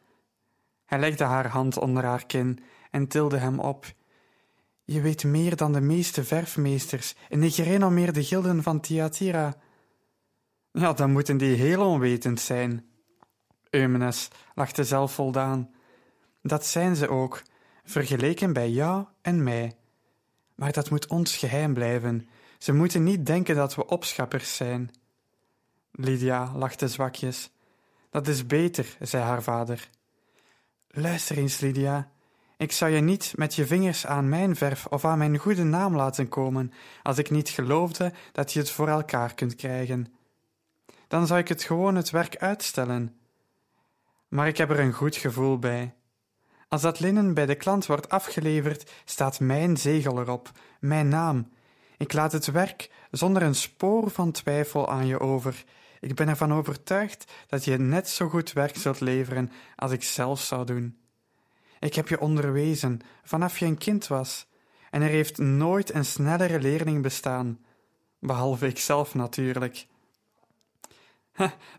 Hij 0.85 0.99
legde 0.99 1.25
haar 1.25 1.47
hand 1.47 1.79
onder 1.79 2.05
haar 2.05 2.27
kin 2.27 2.59
en 2.91 3.07
tilde 3.07 3.37
hem 3.37 3.59
op. 3.59 3.87
Je 4.85 5.01
weet 5.01 5.25
meer 5.25 5.57
dan 5.57 5.73
de 5.73 5.81
meeste 5.81 6.25
verfmeesters 6.25 7.15
in 7.29 7.41
de 7.41 7.51
gilden 8.23 8.63
van 8.63 8.81
Thyatira. 8.81 9.57
Ja, 10.73 10.93
dan 10.93 11.13
moeten 11.13 11.37
die 11.37 11.57
heel 11.57 11.87
onwetend 11.87 12.41
zijn. 12.41 12.88
Eumenes 13.71 14.29
lachte 14.55 14.85
zelfvoldaan. 14.85 15.71
Dat 16.43 16.67
zijn 16.67 16.97
ze 16.97 17.09
ook, 17.09 17.43
vergeleken 17.85 18.53
bij 18.53 18.71
jou 18.71 19.05
en 19.23 19.43
mij. 19.43 19.77
Maar 20.55 20.73
dat 20.73 20.91
moet 20.91 21.07
ons 21.07 21.37
geheim 21.37 21.75
blijven. 21.75 22.29
Ze 22.59 22.73
moeten 22.73 23.03
niet 23.03 23.27
denken 23.27 23.55
dat 23.55 23.75
we 23.75 23.87
opschappers 23.87 24.57
zijn. 24.57 24.91
Lydia 25.93 26.53
lachte 26.55 26.89
zwakjes. 26.89 27.51
Dat 28.11 28.29
is 28.29 28.47
beter, 28.47 28.97
zei 29.01 29.23
haar 29.23 29.43
vader. 29.43 29.89
Luister 30.89 31.37
eens, 31.37 31.61
Lydia. 31.61 32.11
Ik 32.57 32.73
zou 32.73 32.91
je 32.91 33.01
niet 33.01 33.33
met 33.37 33.55
je 33.55 33.67
vingers 33.67 34.07
aan 34.07 34.29
mijn 34.29 34.57
verf 34.57 34.87
of 34.87 35.05
aan 35.05 35.19
mijn 35.19 35.37
goede 35.37 35.65
naam 35.65 35.97
laten 35.97 36.29
komen, 36.29 36.73
als 37.03 37.19
ik 37.19 37.31
niet 37.31 37.49
geloofde 37.49 38.13
dat 38.33 38.53
je 38.53 38.59
het 38.59 38.71
voor 38.71 38.89
elkaar 38.89 39.35
kunt 39.35 39.55
krijgen. 39.55 40.13
Dan 41.09 41.27
zou 41.27 41.41
ik 41.41 41.49
het 41.49 41.63
gewoon 41.63 41.95
het 41.95 42.11
werk 42.11 42.37
uitstellen. 42.37 43.19
Maar 44.29 44.49
ik 44.49 44.57
heb 44.57 44.71
er 44.71 44.79
een 44.79 44.93
goed 44.93 45.17
gevoel 45.17 45.59
bij. 45.59 45.95
Als 46.69 46.83
dat 46.83 47.01
linnen 47.01 47.35
bij 47.35 47.47
de 47.47 47.55
klant 47.55 47.87
wordt 47.87 48.09
afgeleverd, 48.09 48.93
staat 49.05 49.41
mijn 49.41 49.77
zegel 49.77 50.21
erop, 50.21 50.51
mijn 50.81 51.09
naam. 51.09 51.49
Ik 51.97 52.13
laat 52.13 52.33
het 52.33 52.47
werk 52.47 52.91
zonder 53.11 53.43
een 53.43 53.55
spoor 53.55 54.11
van 54.11 54.31
twijfel 54.31 54.91
aan 54.91 55.07
je 55.07 55.21
over. 55.21 55.65
Ik 56.01 56.15
ben 56.15 56.29
ervan 56.29 56.53
overtuigd 56.53 57.33
dat 57.47 57.65
je 57.65 57.79
net 57.79 58.09
zo 58.09 58.29
goed 58.29 58.53
werk 58.53 58.77
zult 58.77 59.01
leveren 59.01 59.51
als 59.77 59.93
ik 59.93 60.03
zelf 60.03 60.41
zou 60.41 60.65
doen. 60.65 60.99
Ik 61.81 61.95
heb 61.95 62.09
je 62.09 62.21
onderwezen 62.21 63.01
vanaf 63.23 63.59
je 63.59 63.67
een 63.67 63.79
kind 63.79 64.07
was, 64.07 64.47
en 64.91 65.03
er 65.03 65.09
heeft 65.09 65.39
nooit 65.39 65.95
een 65.95 66.05
snellere 66.05 66.61
leerling 66.61 67.03
bestaan, 67.03 67.59
behalve 68.19 68.67
ikzelf 68.67 69.15
natuurlijk. 69.15 69.87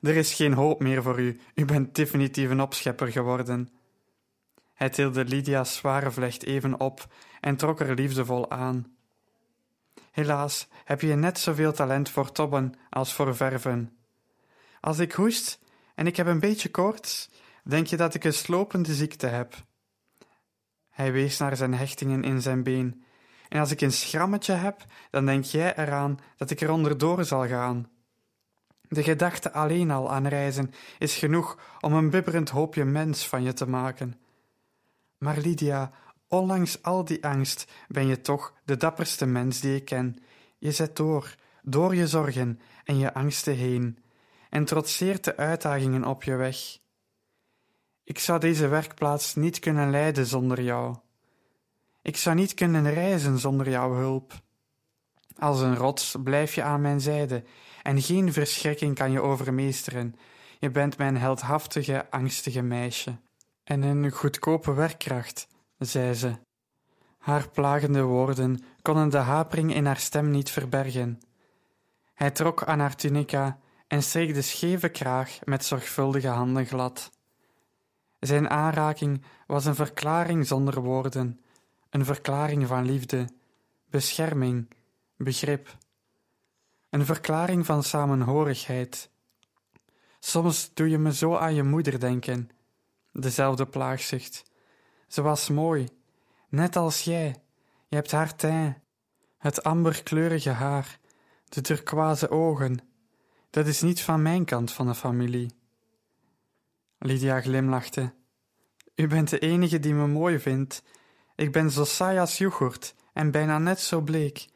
Er 0.02 0.16
is 0.16 0.34
geen 0.34 0.54
hoop 0.54 0.80
meer 0.80 1.04
voor 1.04 1.20
u, 1.20 1.40
u 1.56 1.66
bent 1.66 1.96
definitief 1.96 2.50
een 2.50 2.62
opschepper 2.62 3.12
geworden. 3.12 3.70
Hij 4.74 4.90
tilde 4.90 5.26
Lydia's 5.26 5.76
zware 5.76 6.12
vlecht 6.12 6.44
even 6.44 6.80
op 6.80 7.08
en 7.40 7.56
trok 7.56 7.80
er 7.80 7.96
liefdevol 7.96 8.52
aan. 8.52 8.96
Helaas 10.12 10.68
heb 10.84 11.02
je 11.02 11.16
net 11.16 11.40
zoveel 11.40 11.74
talent 11.74 12.10
voor 12.10 12.32
tobben 12.32 12.74
als 12.90 13.14
voor 13.14 13.36
verven. 13.36 13.98
Als 14.80 15.00
ik 15.00 15.12
hoest 15.12 15.60
en 15.96 16.08
ik 16.08 16.16
heb 16.16 16.28
een 16.28 16.40
beetje 16.40 16.70
koorts, 16.70 17.30
denk 17.64 17.88
je 17.88 17.98
dat 17.98 18.14
ik 18.14 18.24
een 18.24 18.34
slopende 18.34 18.94
ziekte 18.94 19.28
heb. 19.28 19.54
Hij 20.90 21.12
wees 21.12 21.38
naar 21.38 21.56
zijn 21.56 21.74
hechtingen 21.74 22.24
in 22.24 22.42
zijn 22.42 22.64
been. 22.64 23.04
En 23.50 23.60
als 23.60 23.72
ik 23.72 23.82
een 23.82 23.92
schrammetje 23.92 24.54
heb, 24.54 24.86
dan 25.10 25.26
denk 25.26 25.44
jij 25.44 25.78
eraan 25.78 26.20
dat 26.38 26.50
ik 26.50 26.62
er 26.62 26.72
onderdoor 26.72 27.26
zal 27.26 27.48
gaan. 27.48 27.90
De 28.90 29.04
gedachte 29.04 29.52
alleen 29.52 29.92
al 29.92 30.12
aan 30.12 30.28
reizen 30.28 30.74
is 31.00 31.16
genoeg 31.16 31.58
om 31.80 31.94
een 31.94 32.10
bibberend 32.10 32.50
hoopje 32.50 32.86
mens 32.86 33.28
van 33.28 33.44
je 33.44 33.54
te 33.54 33.68
maken. 33.68 34.20
Maar 35.18 35.38
Lydia, 35.38 35.92
ondanks 36.28 36.84
al 36.84 37.06
die 37.06 37.26
angst 37.26 37.72
ben 37.88 38.08
je 38.08 38.22
toch 38.22 38.54
de 38.66 38.78
dapperste 38.78 39.26
mens 39.26 39.60
die 39.60 39.76
ik 39.76 39.86
ken. 39.86 40.18
Je 40.58 40.72
zet 40.72 40.96
door, 40.96 41.36
door 41.62 41.96
je 41.96 42.08
zorgen 42.08 42.60
en 42.84 42.98
je 42.98 43.14
angsten 43.14 43.56
heen, 43.56 44.00
en 44.50 44.66
trotseert 44.66 45.24
de 45.24 45.38
uitdagingen 45.38 46.06
op 46.06 46.24
je 46.24 46.36
weg. 46.36 46.58
Ik 48.04 48.20
zou 48.20 48.40
deze 48.40 48.68
werkplaats 48.68 49.36
niet 49.36 49.60
kunnen 49.60 49.90
leiden 49.90 50.26
zonder 50.26 50.62
jou. 50.62 50.96
Ik 52.02 52.18
zou 52.18 52.36
niet 52.36 52.54
kunnen 52.54 52.94
reizen 52.94 53.40
zonder 53.40 53.70
jouw 53.70 53.94
hulp. 53.94 54.34
Als 55.38 55.62
een 55.62 55.76
rots 55.76 56.16
blijf 56.24 56.56
je 56.56 56.64
aan 56.64 56.82
mijn 56.82 57.02
zijde, 57.02 57.44
en 57.90 58.02
geen 58.02 58.34
verschrikking 58.34 58.96
kan 58.96 59.12
je 59.12 59.22
overmeesteren. 59.22 60.16
Je 60.60 60.70
bent 60.70 60.98
mijn 60.98 61.18
heldhaftige, 61.18 62.12
angstige 62.12 62.62
meisje. 62.62 63.18
En 63.64 63.82
een 63.82 64.12
goedkope 64.12 64.74
werkkracht, 64.74 65.48
zei 65.78 66.14
ze. 66.14 66.34
Haar 67.18 67.50
plagende 67.50 68.02
woorden 68.02 68.64
konden 68.82 69.10
de 69.10 69.18
hapering 69.18 69.74
in 69.74 69.86
haar 69.86 69.98
stem 69.98 70.32
niet 70.32 70.50
verbergen. 70.52 71.20
Hij 72.14 72.32
trok 72.32 72.64
aan 72.64 72.80
haar 72.80 72.96
tunica 72.96 73.60
en 73.88 74.04
streek 74.04 74.34
de 74.34 74.42
scheve 74.42 74.90
kraag 74.90 75.40
met 75.44 75.66
zorgvuldige 75.66 76.28
handen 76.28 76.66
glad. 76.66 77.12
Zijn 78.20 78.50
aanraking 78.50 79.24
was 79.48 79.66
een 79.66 79.76
verklaring 79.76 80.48
zonder 80.48 80.82
woorden, 80.82 81.42
een 81.90 82.06
verklaring 82.06 82.68
van 82.68 82.86
liefde, 82.86 83.30
bescherming, 83.90 84.68
begrip. 85.18 85.78
Een 86.90 87.06
verklaring 87.06 87.66
van 87.66 87.84
samenhorigheid. 87.84 89.10
Soms 90.20 90.72
doe 90.74 90.90
je 90.90 90.98
me 90.98 91.14
zo 91.14 91.36
aan 91.36 91.54
je 91.54 91.64
moeder 91.64 92.00
denken. 92.00 92.50
Dezelfde 93.12 93.66
plaagzucht. 93.66 94.44
Ze 95.08 95.22
was 95.22 95.50
mooi, 95.50 95.88
net 96.50 96.76
als 96.76 97.02
jij. 97.02 97.36
Je 97.88 97.96
hebt 97.96 98.12
haar 98.12 98.36
teint, 98.36 98.78
het 99.38 99.64
amberkleurige 99.64 100.50
haar, 100.50 101.00
De 101.50 101.62
turquoise 101.62 102.30
ogen, 102.30 102.80
dat 103.50 103.68
is 103.68 103.82
niet 103.82 104.02
van 104.02 104.22
mijn 104.22 104.46
kant 104.46 104.72
van 104.72 104.88
de 104.88 104.96
familie. 104.96 105.52
Lydia 106.98 107.42
glimlachte. 107.42 108.14
U 108.96 109.08
bent 109.08 109.30
de 109.30 109.40
enige 109.40 109.80
die 109.80 109.94
me 109.94 110.08
mooi 110.08 110.40
vindt. 110.40 110.84
Ik 111.36 111.52
ben 111.52 111.72
zo 111.72 111.86
saai 111.86 112.20
als 112.20 112.38
yoghurt 112.38 112.96
en 113.14 113.32
bijna 113.32 113.58
net 113.58 113.80
zo 113.80 114.02
bleek. 114.02 114.48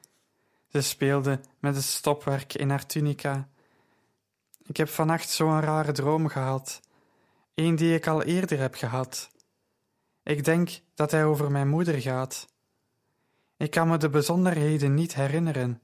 Ze 0.73 0.81
speelde 0.81 1.39
met 1.59 1.75
het 1.75 1.83
stopwerk 1.83 2.53
in 2.53 2.69
haar 2.69 2.85
tunica. 2.85 3.49
Ik 4.63 4.77
heb 4.77 4.87
vannacht 4.87 5.29
zo'n 5.29 5.61
rare 5.61 5.91
droom 5.91 6.27
gehad. 6.27 6.79
Een 7.55 7.75
die 7.75 7.95
ik 7.95 8.07
al 8.07 8.23
eerder 8.23 8.59
heb 8.59 8.75
gehad. 8.75 9.29
Ik 10.23 10.43
denk 10.43 10.81
dat 10.93 11.11
hij 11.11 11.25
over 11.25 11.51
mijn 11.51 11.67
moeder 11.67 12.01
gaat. 12.01 12.47
Ik 13.57 13.71
kan 13.71 13.87
me 13.87 13.97
de 13.97 14.09
bijzonderheden 14.09 14.93
niet 14.93 15.15
herinneren. 15.15 15.81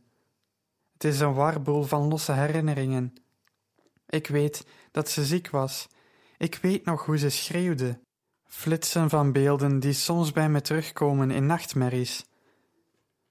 Het 0.94 1.04
is 1.04 1.20
een 1.20 1.34
warboel 1.34 1.84
van 1.84 2.08
losse 2.08 2.32
herinneringen. 2.32 3.14
Ik 4.08 4.28
weet 4.28 4.66
dat 4.92 5.10
ze 5.10 5.26
ziek 5.26 5.50
was. 5.50 5.88
Ik 6.38 6.56
weet 6.56 6.86
nog 6.86 7.06
hoe 7.06 7.18
ze 7.18 7.30
schreeuwde. 7.30 8.00
Flitsen 8.46 9.10
van 9.10 9.32
beelden 9.32 9.80
die 9.80 9.94
soms 9.94 10.32
bij 10.32 10.50
me 10.50 10.62
terugkomen 10.62 11.32
in 11.32 11.46
nachtmerries. 11.46 12.29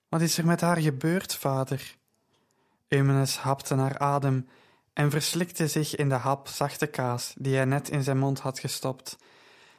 Wat 0.08 0.20
is 0.20 0.38
er 0.38 0.46
met 0.46 0.60
haar 0.60 0.76
gebeurd, 0.76 1.34
vader? 1.34 1.96
Eumenes 2.88 3.38
hapte 3.38 3.74
naar 3.74 3.98
adem 3.98 4.48
en 4.92 5.10
verslikte 5.10 5.68
zich 5.68 5.96
in 5.96 6.08
de 6.08 6.14
hap 6.14 6.48
zachte 6.48 6.86
kaas 6.86 7.34
die 7.38 7.54
hij 7.54 7.64
net 7.64 7.88
in 7.88 8.02
zijn 8.02 8.18
mond 8.18 8.40
had 8.40 8.58
gestopt. 8.58 9.18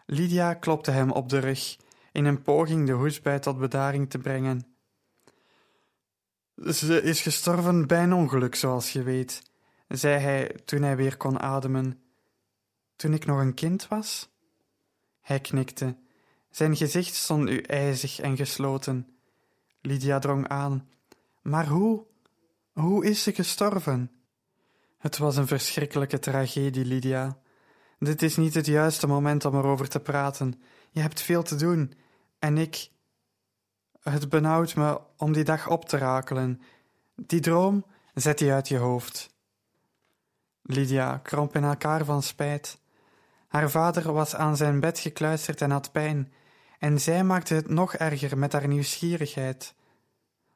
Lydia 0.05 0.53
klopte 0.53 0.91
hem 0.91 1.11
op 1.11 1.29
de 1.29 1.39
rug 1.39 1.77
in 2.11 2.25
een 2.25 2.41
poging 2.41 2.87
de 2.87 2.91
hoesbui 2.91 3.39
tot 3.39 3.57
bedaring 3.57 4.09
te 4.09 4.17
brengen. 4.17 4.67
Ze 6.55 7.01
is 7.01 7.21
gestorven 7.21 7.87
bij 7.87 8.03
een 8.03 8.13
ongeluk, 8.13 8.55
zoals 8.55 8.93
je 8.93 9.03
weet, 9.03 9.41
zei 9.87 10.19
hij 10.19 10.59
toen 10.65 10.81
hij 10.81 10.95
weer 10.95 11.17
kon 11.17 11.39
ademen. 11.39 12.01
Toen 12.95 13.13
ik 13.13 13.25
nog 13.25 13.39
een 13.39 13.53
kind 13.53 13.87
was? 13.87 14.29
Hij 15.21 15.39
knikte. 15.39 15.97
Zijn 16.49 16.75
gezicht 16.75 17.15
stond 17.15 17.43
nu 17.43 17.61
ijzig 17.61 18.19
en 18.19 18.37
gesloten. 18.37 19.18
Lydia 19.81 20.19
drong 20.19 20.47
aan. 20.47 20.89
Maar 21.41 21.67
hoe? 21.67 22.05
Hoe 22.73 23.05
is 23.05 23.23
ze 23.23 23.33
gestorven? 23.33 24.11
Het 24.97 25.17
was 25.17 25.35
een 25.35 25.47
verschrikkelijke 25.47 26.19
tragedie, 26.19 26.85
Lydia. 26.85 27.37
Dit 27.99 28.21
is 28.21 28.37
niet 28.37 28.53
het 28.53 28.65
juiste 28.65 29.07
moment 29.07 29.45
om 29.45 29.55
erover 29.55 29.89
te 29.89 29.99
praten. 29.99 30.61
Je 30.91 30.99
hebt 30.99 31.21
veel 31.21 31.43
te 31.43 31.55
doen. 31.55 31.93
En 32.39 32.57
ik. 32.57 32.89
Het 34.01 34.29
benauwt 34.29 34.75
me 34.75 35.01
om 35.17 35.33
die 35.33 35.43
dag 35.43 35.67
op 35.67 35.85
te 35.85 35.97
rakelen. 35.97 36.61
Die 37.15 37.39
droom, 37.39 37.85
zet 38.13 38.37
die 38.37 38.51
uit 38.51 38.67
je 38.67 38.77
hoofd. 38.77 39.33
Lydia 40.61 41.17
kromp 41.17 41.55
in 41.55 41.63
elkaar 41.63 42.05
van 42.05 42.23
spijt. 42.23 42.79
Haar 43.47 43.69
vader 43.69 44.13
was 44.13 44.35
aan 44.35 44.57
zijn 44.57 44.79
bed 44.79 44.99
gekluisterd 44.99 45.61
en 45.61 45.71
had 45.71 45.91
pijn, 45.91 46.33
en 46.79 47.01
zij 47.01 47.23
maakte 47.23 47.53
het 47.53 47.69
nog 47.69 47.95
erger 47.95 48.37
met 48.37 48.53
haar 48.53 48.67
nieuwsgierigheid. 48.67 49.75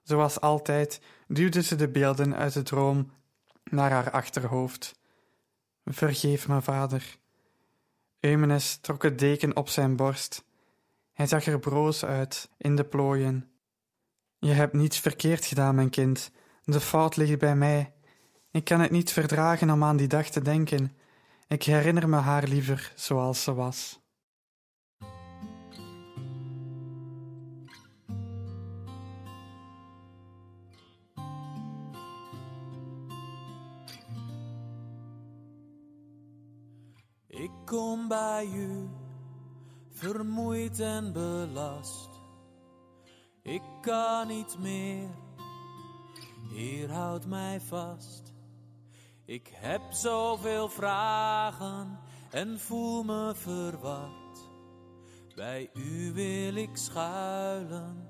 Zoals 0.02 0.42
altijd 0.42 1.02
duwde 1.28 1.64
ze 1.64 1.76
de 1.76 1.90
beelden 1.90 2.36
uit 2.36 2.54
de 2.54 2.64
droom 2.64 3.12
naar 3.64 3.92
haar 3.92 4.12
achterhoofd. 4.12 5.00
Vergeef 5.86 6.48
me, 6.48 6.62
vader. 6.62 7.18
Eumenes 8.20 8.78
trok 8.82 9.04
het 9.04 9.20
deken 9.20 9.56
op 9.56 9.70
zijn 9.70 9.96
borst. 9.96 10.46
Hij 11.14 11.28
zag 11.28 11.46
er 11.46 11.60
broos 11.60 12.06
uit 12.06 12.50
in 12.58 12.76
de 12.76 12.84
plooien. 12.84 13.50
Je 14.40 14.52
hebt 14.52 14.74
niets 14.74 15.00
verkeerd 15.00 15.46
gedaan, 15.46 15.76
mijn 15.76 15.90
kind. 15.90 16.32
De 16.64 16.80
fout 16.80 17.16
ligt 17.16 17.40
bij 17.40 17.56
mij. 17.56 17.94
Ik 18.52 18.64
kan 18.64 18.80
het 18.80 18.92
niet 18.92 19.12
verdragen 19.12 19.70
om 19.70 19.84
aan 19.84 19.98
die 19.98 20.08
dag 20.08 20.30
te 20.30 20.42
denken. 20.42 20.98
Ik 21.48 21.64
herinner 21.64 22.10
me 22.10 22.18
haar 22.18 22.44
liever 22.48 22.92
zoals 22.96 23.44
ze 23.44 23.54
was. 23.54 24.03
Ik 37.44 37.52
kom 37.66 38.08
bij 38.08 38.50
u, 38.54 38.90
vermoeid 39.90 40.80
en 40.80 41.14
belast. 41.14 42.10
Ik 43.42 43.62
kan 43.82 44.28
niet 44.28 44.58
meer, 44.60 45.10
hier 46.50 46.92
houdt 46.92 47.26
mij 47.26 47.62
vast. 47.62 48.34
Ik 49.26 49.52
heb 49.54 49.82
zoveel 49.92 50.70
vragen 50.70 52.00
en 52.32 52.60
voel 52.60 53.04
me 53.04 53.36
verward. 53.36 54.50
Bij 55.36 55.70
u 55.74 56.14
wil 56.14 56.56
ik 56.56 56.78
schuilen, 56.78 58.10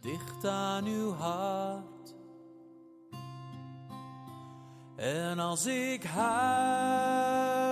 dicht 0.00 0.44
aan 0.44 0.84
uw 0.84 1.12
hart. 1.12 2.14
En 4.96 5.38
als 5.38 5.66
ik 5.66 6.04
huil, 6.04 7.69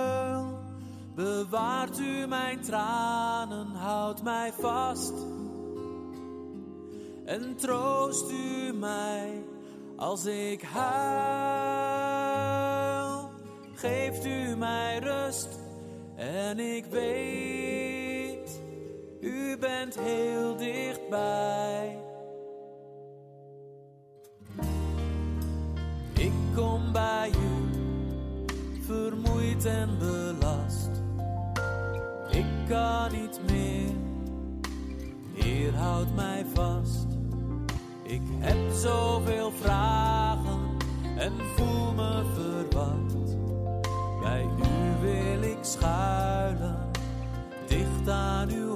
bewaart 1.19 1.99
u 1.99 2.27
mijn 2.27 2.61
tranen, 2.61 3.67
houdt 3.67 4.23
mij 4.23 4.53
vast. 4.53 5.13
En 7.25 7.55
troost 7.55 8.31
u 8.31 8.73
mij 8.73 9.43
als 9.95 10.25
ik 10.25 10.61
huil. 10.61 10.89
Geeft 13.73 14.25
u 14.25 14.55
mij 14.55 14.99
rust 14.99 15.59
en 16.15 16.59
ik 16.59 16.85
weet, 16.85 18.61
u 19.21 19.57
bent 19.57 19.99
heel 19.99 20.57
dichtbij. 20.57 21.99
Ik 26.13 26.33
kom 26.55 26.91
bij 26.91 27.29
u, 27.29 27.65
vermoeid 28.85 29.65
en. 29.65 30.18
Kan 32.69 33.11
niet 33.11 33.39
meer, 33.47 33.93
Heer 35.33 35.75
houd 35.75 36.15
mij 36.15 36.45
vast. 36.53 37.07
Ik 38.03 38.21
heb 38.39 38.57
zoveel 38.73 39.51
vragen 39.51 40.59
en 41.17 41.33
voel 41.55 41.93
me 41.93 42.23
verward. 42.33 43.13
Bij 44.21 44.43
u 44.43 45.01
wil 45.01 45.41
ik 45.41 45.57
schuilen, 45.61 46.77
dicht 47.67 48.09
aan 48.09 48.49
uw 48.49 48.68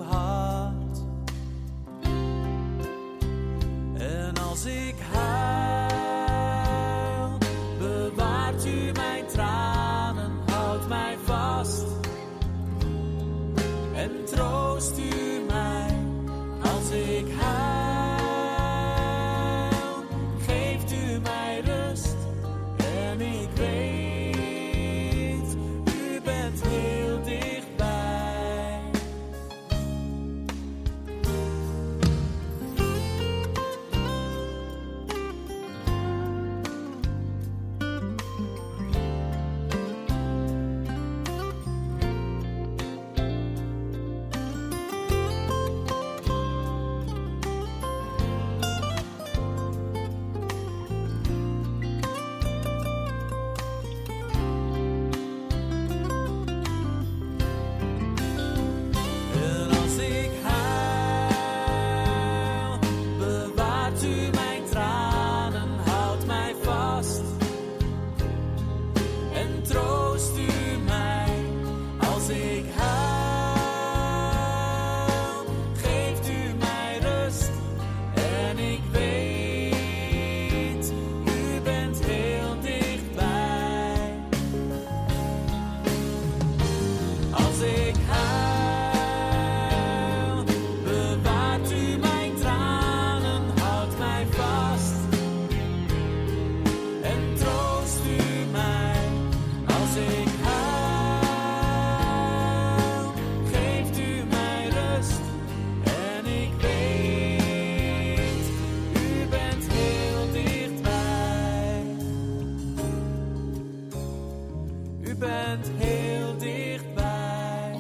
bent 115.58 115.72
heel 115.78 116.38
dichtbij. 116.38 117.80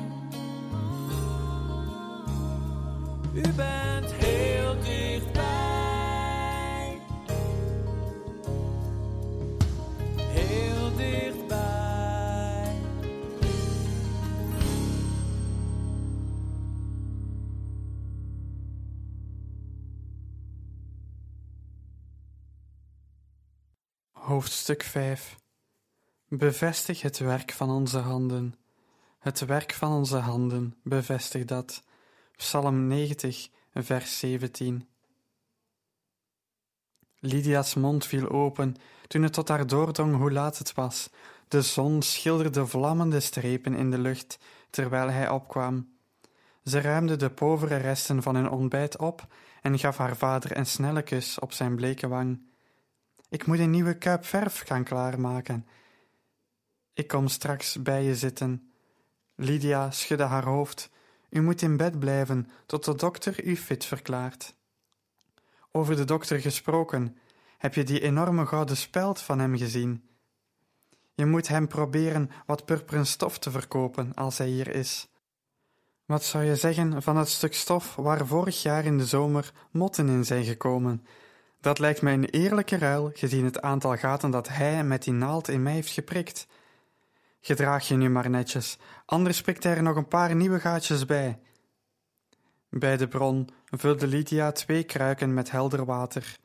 U 3.33 3.53
bent 3.53 4.13
heel 4.13 4.75
dichtbij. 4.81 5.41
Heel 10.17 10.95
dichtbij. 10.95 11.61
Hoofdstuk 24.11 24.83
5 24.83 25.41
Bevestig 26.37 27.01
het 27.01 27.17
werk 27.17 27.51
van 27.51 27.69
onze 27.69 27.97
handen. 27.97 28.55
Het 29.19 29.45
werk 29.45 29.73
van 29.73 29.91
onze 29.91 30.17
handen, 30.17 30.75
bevestig 30.83 31.45
dat. 31.45 31.83
Psalm 32.35 32.87
90, 32.87 33.49
vers 33.73 34.19
17. 34.19 34.87
Lydia's 37.19 37.73
mond 37.73 38.05
viel 38.05 38.29
open 38.29 38.75
toen 39.07 39.21
het 39.23 39.33
tot 39.33 39.47
haar 39.47 39.67
doordrong 39.67 40.15
hoe 40.15 40.31
laat 40.31 40.57
het 40.57 40.73
was. 40.73 41.09
De 41.47 41.61
zon 41.61 42.01
schilderde 42.01 42.67
vlammende 42.67 43.19
strepen 43.19 43.73
in 43.73 43.91
de 43.91 43.99
lucht 43.99 44.39
terwijl 44.69 45.09
hij 45.09 45.29
opkwam. 45.29 45.89
Ze 46.63 46.81
ruimde 46.81 47.15
de 47.15 47.29
povere 47.29 47.75
resten 47.75 48.21
van 48.21 48.35
hun 48.35 48.49
ontbijt 48.49 48.97
op 48.97 49.27
en 49.61 49.79
gaf 49.79 49.97
haar 49.97 50.17
vader 50.17 50.57
een 50.57 50.65
snelle 50.65 51.01
kus 51.01 51.39
op 51.39 51.51
zijn 51.51 51.75
bleke 51.75 52.07
wang. 52.07 52.41
Ik 53.29 53.45
moet 53.45 53.59
een 53.59 53.71
nieuwe 53.71 53.97
kuip 53.97 54.25
verf 54.25 54.61
gaan 54.65 54.83
klaarmaken. 54.83 55.65
Ik 56.93 57.07
kom 57.07 57.27
straks 57.27 57.81
bij 57.81 58.03
je 58.03 58.15
zitten. 58.15 58.71
Lydia 59.35 59.91
schudde 59.91 60.23
haar 60.23 60.45
hoofd. 60.45 60.89
U 61.29 61.41
moet 61.41 61.61
in 61.61 61.77
bed 61.77 61.99
blijven 61.99 62.49
tot 62.65 62.85
de 62.85 62.95
dokter 62.95 63.43
u 63.43 63.57
fit 63.57 63.85
verklaart. 63.85 64.55
Over 65.71 65.95
de 65.95 66.05
dokter 66.05 66.39
gesproken, 66.39 67.17
heb 67.57 67.73
je 67.73 67.83
die 67.83 68.01
enorme 68.01 68.45
gouden 68.45 68.77
speld 68.77 69.21
van 69.21 69.39
hem 69.39 69.57
gezien? 69.57 70.07
Je 71.13 71.25
moet 71.25 71.47
hem 71.47 71.67
proberen 71.67 72.29
wat 72.45 72.65
purperen 72.65 73.05
stof 73.05 73.39
te 73.39 73.51
verkopen 73.51 74.13
als 74.13 74.37
hij 74.37 74.47
hier 74.47 74.75
is. 74.75 75.07
Wat 76.05 76.23
zou 76.23 76.43
je 76.43 76.55
zeggen 76.55 77.01
van 77.01 77.17
het 77.17 77.29
stuk 77.29 77.53
stof 77.53 77.95
waar 77.95 78.27
vorig 78.27 78.61
jaar 78.61 78.85
in 78.85 78.97
de 78.97 79.05
zomer 79.05 79.53
motten 79.71 80.07
in 80.07 80.25
zijn 80.25 80.43
gekomen? 80.43 81.05
Dat 81.61 81.79
lijkt 81.79 82.01
mij 82.01 82.13
een 82.13 82.29
eerlijke 82.29 82.77
ruil, 82.77 83.11
gezien 83.13 83.45
het 83.45 83.61
aantal 83.61 83.97
gaten 83.97 84.31
dat 84.31 84.47
hij 84.47 84.83
met 84.83 85.03
die 85.03 85.13
naald 85.13 85.47
in 85.47 85.63
mij 85.63 85.73
heeft 85.73 85.91
geprikt. 85.91 86.47
Gedraag 87.45 87.87
je 87.87 87.95
nu 87.95 88.09
maar 88.09 88.29
netjes, 88.29 88.77
anders 89.05 89.41
prikt 89.41 89.63
hij 89.63 89.75
er 89.75 89.83
nog 89.83 89.95
een 89.95 90.07
paar 90.07 90.35
nieuwe 90.35 90.59
gaatjes 90.59 91.05
bij. 91.05 91.39
Bij 92.69 92.97
de 92.97 93.07
bron 93.07 93.49
vulde 93.65 94.07
Lydia 94.07 94.51
twee 94.51 94.83
kruiken 94.83 95.33
met 95.33 95.51
helder 95.51 95.85
water. 95.85 96.37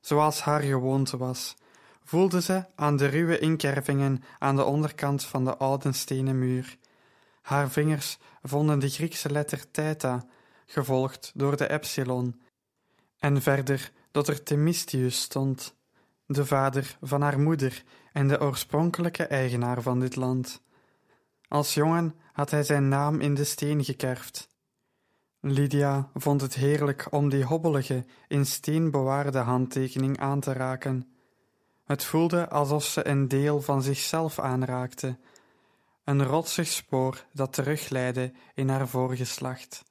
Zoals 0.00 0.40
haar 0.40 0.60
gewoonte 0.60 1.16
was, 1.16 1.56
voelde 2.04 2.42
ze 2.42 2.64
aan 2.74 2.96
de 2.96 3.06
ruwe 3.06 3.38
inkervingen 3.38 4.24
aan 4.38 4.56
de 4.56 4.64
onderkant 4.64 5.24
van 5.24 5.44
de 5.44 5.56
oude 5.56 5.92
stenen 5.92 6.38
muur. 6.38 6.76
Haar 7.42 7.70
vingers 7.70 8.18
vonden 8.42 8.78
de 8.78 8.88
Griekse 8.88 9.30
letter 9.30 9.70
theta, 9.70 10.26
gevolgd 10.66 11.32
door 11.34 11.56
de 11.56 11.70
epsilon, 11.70 12.40
en 13.18 13.42
verder 13.42 13.92
dat 14.10 14.28
er 14.28 14.42
Themistius 14.42 15.20
stond, 15.20 15.74
de 16.26 16.46
vader 16.46 16.96
van 17.00 17.22
haar 17.22 17.40
moeder 17.40 17.82
en 18.14 18.28
de 18.28 18.40
oorspronkelijke 18.40 19.24
eigenaar 19.24 19.82
van 19.82 20.00
dit 20.00 20.16
land. 20.16 20.62
Als 21.48 21.74
jongen 21.74 22.14
had 22.32 22.50
hij 22.50 22.62
zijn 22.62 22.88
naam 22.88 23.20
in 23.20 23.34
de 23.34 23.44
steen 23.44 23.84
gekerfd. 23.84 24.48
Lydia 25.40 26.08
vond 26.14 26.40
het 26.40 26.54
heerlijk 26.54 27.06
om 27.10 27.28
die 27.28 27.44
hobbelige, 27.44 28.04
in 28.28 28.46
steen 28.46 28.90
bewaarde 28.90 29.38
handtekening 29.38 30.18
aan 30.18 30.40
te 30.40 30.52
raken. 30.52 31.08
Het 31.84 32.04
voelde 32.04 32.48
alsof 32.48 32.84
ze 32.84 33.06
een 33.06 33.28
deel 33.28 33.60
van 33.60 33.82
zichzelf 33.82 34.38
aanraakte, 34.38 35.18
een 36.04 36.24
rotsig 36.24 36.66
spoor 36.66 37.24
dat 37.32 37.52
terugleidde 37.52 38.32
in 38.54 38.68
haar 38.68 38.88
voorgeslacht. 38.88 39.84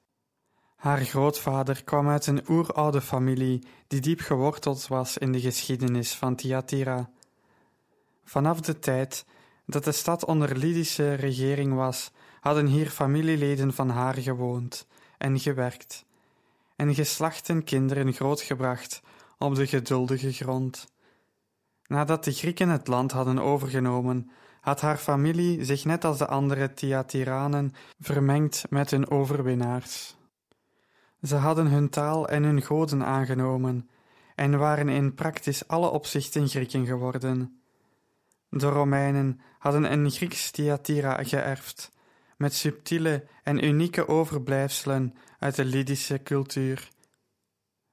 Haar 0.76 1.00
grootvader 1.00 1.84
kwam 1.84 2.08
uit 2.08 2.26
een 2.26 2.44
oeroude 2.48 3.00
familie 3.00 3.66
die 3.86 4.00
diep 4.00 4.20
geworteld 4.20 4.86
was 4.86 5.18
in 5.18 5.32
de 5.32 5.40
geschiedenis 5.40 6.14
van 6.14 6.34
Thyatira. 6.34 7.10
Vanaf 8.24 8.60
de 8.60 8.78
tijd 8.78 9.24
dat 9.66 9.84
de 9.84 9.92
stad 9.92 10.24
onder 10.24 10.56
Lydische 10.56 11.14
regering 11.14 11.74
was, 11.74 12.10
hadden 12.40 12.66
hier 12.66 12.90
familieleden 12.90 13.72
van 13.72 13.88
haar 13.88 14.14
gewoond 14.14 14.86
en 15.18 15.40
gewerkt, 15.40 16.04
en 16.76 16.94
geslachten 16.94 17.64
kinderen 17.64 18.12
grootgebracht 18.12 19.02
op 19.38 19.54
de 19.54 19.66
geduldige 19.66 20.32
grond. 20.32 20.92
Nadat 21.86 22.24
de 22.24 22.32
Grieken 22.32 22.68
het 22.68 22.86
land 22.86 23.12
hadden 23.12 23.38
overgenomen, 23.38 24.30
had 24.60 24.80
haar 24.80 24.96
familie 24.96 25.64
zich 25.64 25.84
net 25.84 26.04
als 26.04 26.18
de 26.18 26.26
andere 26.26 26.72
Thyatiranen 26.72 27.72
vermengd 28.00 28.64
met 28.70 28.90
hun 28.90 29.10
overwinnaars. 29.10 30.16
Ze 31.22 31.36
hadden 31.36 31.66
hun 31.66 31.88
taal 31.88 32.28
en 32.28 32.42
hun 32.42 32.62
goden 32.62 33.04
aangenomen 33.04 33.88
en 34.34 34.58
waren 34.58 34.88
in 34.88 35.14
praktisch 35.14 35.68
alle 35.68 35.88
opzichten 35.88 36.48
Grieken 36.48 36.86
geworden. 36.86 37.63
De 38.56 38.68
Romeinen 38.68 39.40
hadden 39.58 39.92
een 39.92 40.10
Grieks 40.10 40.50
Thyatira 40.50 41.24
geërfd, 41.24 41.90
met 42.36 42.54
subtiele 42.54 43.26
en 43.42 43.64
unieke 43.64 44.08
overblijfselen 44.08 45.14
uit 45.38 45.54
de 45.54 45.64
Lydische 45.64 46.22
cultuur. 46.22 46.88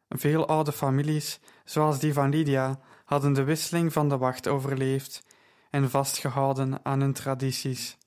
Veel 0.10 0.48
oude 0.48 0.72
families, 0.72 1.40
zoals 1.66 2.00
die 2.00 2.14
van 2.14 2.30
Lydia, 2.30 2.80
hadden 3.06 3.34
de 3.34 3.44
wisseling 3.44 3.94
van 3.94 4.10
de 4.10 4.18
wacht 4.18 4.48
overleefd 4.48 5.26
en 5.70 5.90
vastgehouden 5.90 6.86
aan 6.86 7.00
hun 7.00 7.14
tradities. 7.14 7.98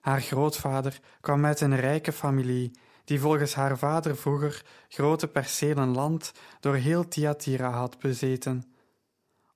Haar 0.00 0.20
grootvader 0.20 1.00
kwam 1.20 1.44
uit 1.44 1.60
een 1.60 1.76
rijke 1.76 2.12
familie 2.12 2.78
die 3.04 3.20
volgens 3.20 3.54
haar 3.54 3.78
vader 3.78 4.16
vroeger 4.16 4.64
grote 4.88 5.28
percelen 5.28 5.88
land 5.88 6.32
door 6.60 6.74
heel 6.74 7.08
Thyatira 7.08 7.70
had 7.70 7.98
bezeten. 7.98 8.76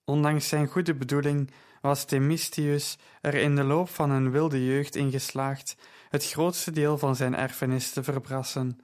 Ondanks 0.04 0.48
zijn 0.48 0.66
goede 0.66 0.94
bedoeling 0.94 1.50
was 1.80 2.04
Themistius 2.04 2.98
er 3.20 3.34
in 3.34 3.56
de 3.56 3.64
loop 3.64 3.88
van 3.88 4.10
een 4.10 4.30
wilde 4.30 4.64
jeugd 4.64 4.96
in 4.96 5.10
geslaagd 5.10 5.76
het 6.08 6.26
grootste 6.26 6.70
deel 6.70 6.98
van 6.98 7.16
zijn 7.16 7.36
erfenis 7.36 7.90
te 7.90 8.02
verbrassen. 8.02 8.80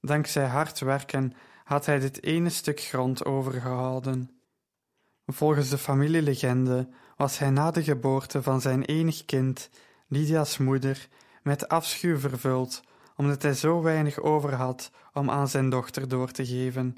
Dankzij 0.00 0.46
hard 0.46 0.80
werken 0.80 1.32
had 1.64 1.86
hij 1.86 1.98
dit 1.98 2.22
ene 2.22 2.48
stuk 2.48 2.80
grond 2.80 3.24
overgehouden. 3.24 4.30
Volgens 5.26 5.68
de 5.68 5.78
familielegende 5.78 6.88
was 7.16 7.38
hij 7.38 7.50
na 7.50 7.70
de 7.70 7.82
geboorte 7.82 8.42
van 8.42 8.60
zijn 8.60 8.84
enig 8.84 9.24
kind, 9.24 9.70
Lydia's 10.08 10.58
moeder, 10.58 11.08
met 11.42 11.68
afschuw 11.68 12.18
vervuld 12.18 12.82
omdat 13.16 13.42
hij 13.42 13.54
zo 13.54 13.82
weinig 13.82 14.20
over 14.20 14.54
had 14.54 14.90
om 15.12 15.30
aan 15.30 15.48
zijn 15.48 15.70
dochter 15.70 16.08
door 16.08 16.30
te 16.30 16.46
geven. 16.46 16.96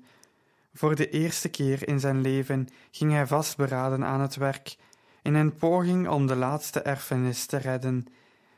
Voor 0.77 0.95
de 0.95 1.11
eerste 1.11 1.49
keer 1.49 1.89
in 1.89 2.01
zijn 2.01 2.21
leven 2.21 2.69
ging 2.91 3.13
hij 3.13 3.27
vastberaden 3.27 4.05
aan 4.05 4.21
het 4.21 4.37
werk, 4.37 4.77
in 5.23 5.35
een 5.35 5.55
poging 5.55 6.09
om 6.09 6.27
de 6.27 6.37
laatste 6.37 6.81
erfenis 6.81 7.47
te 7.47 7.57
redden, 7.57 8.07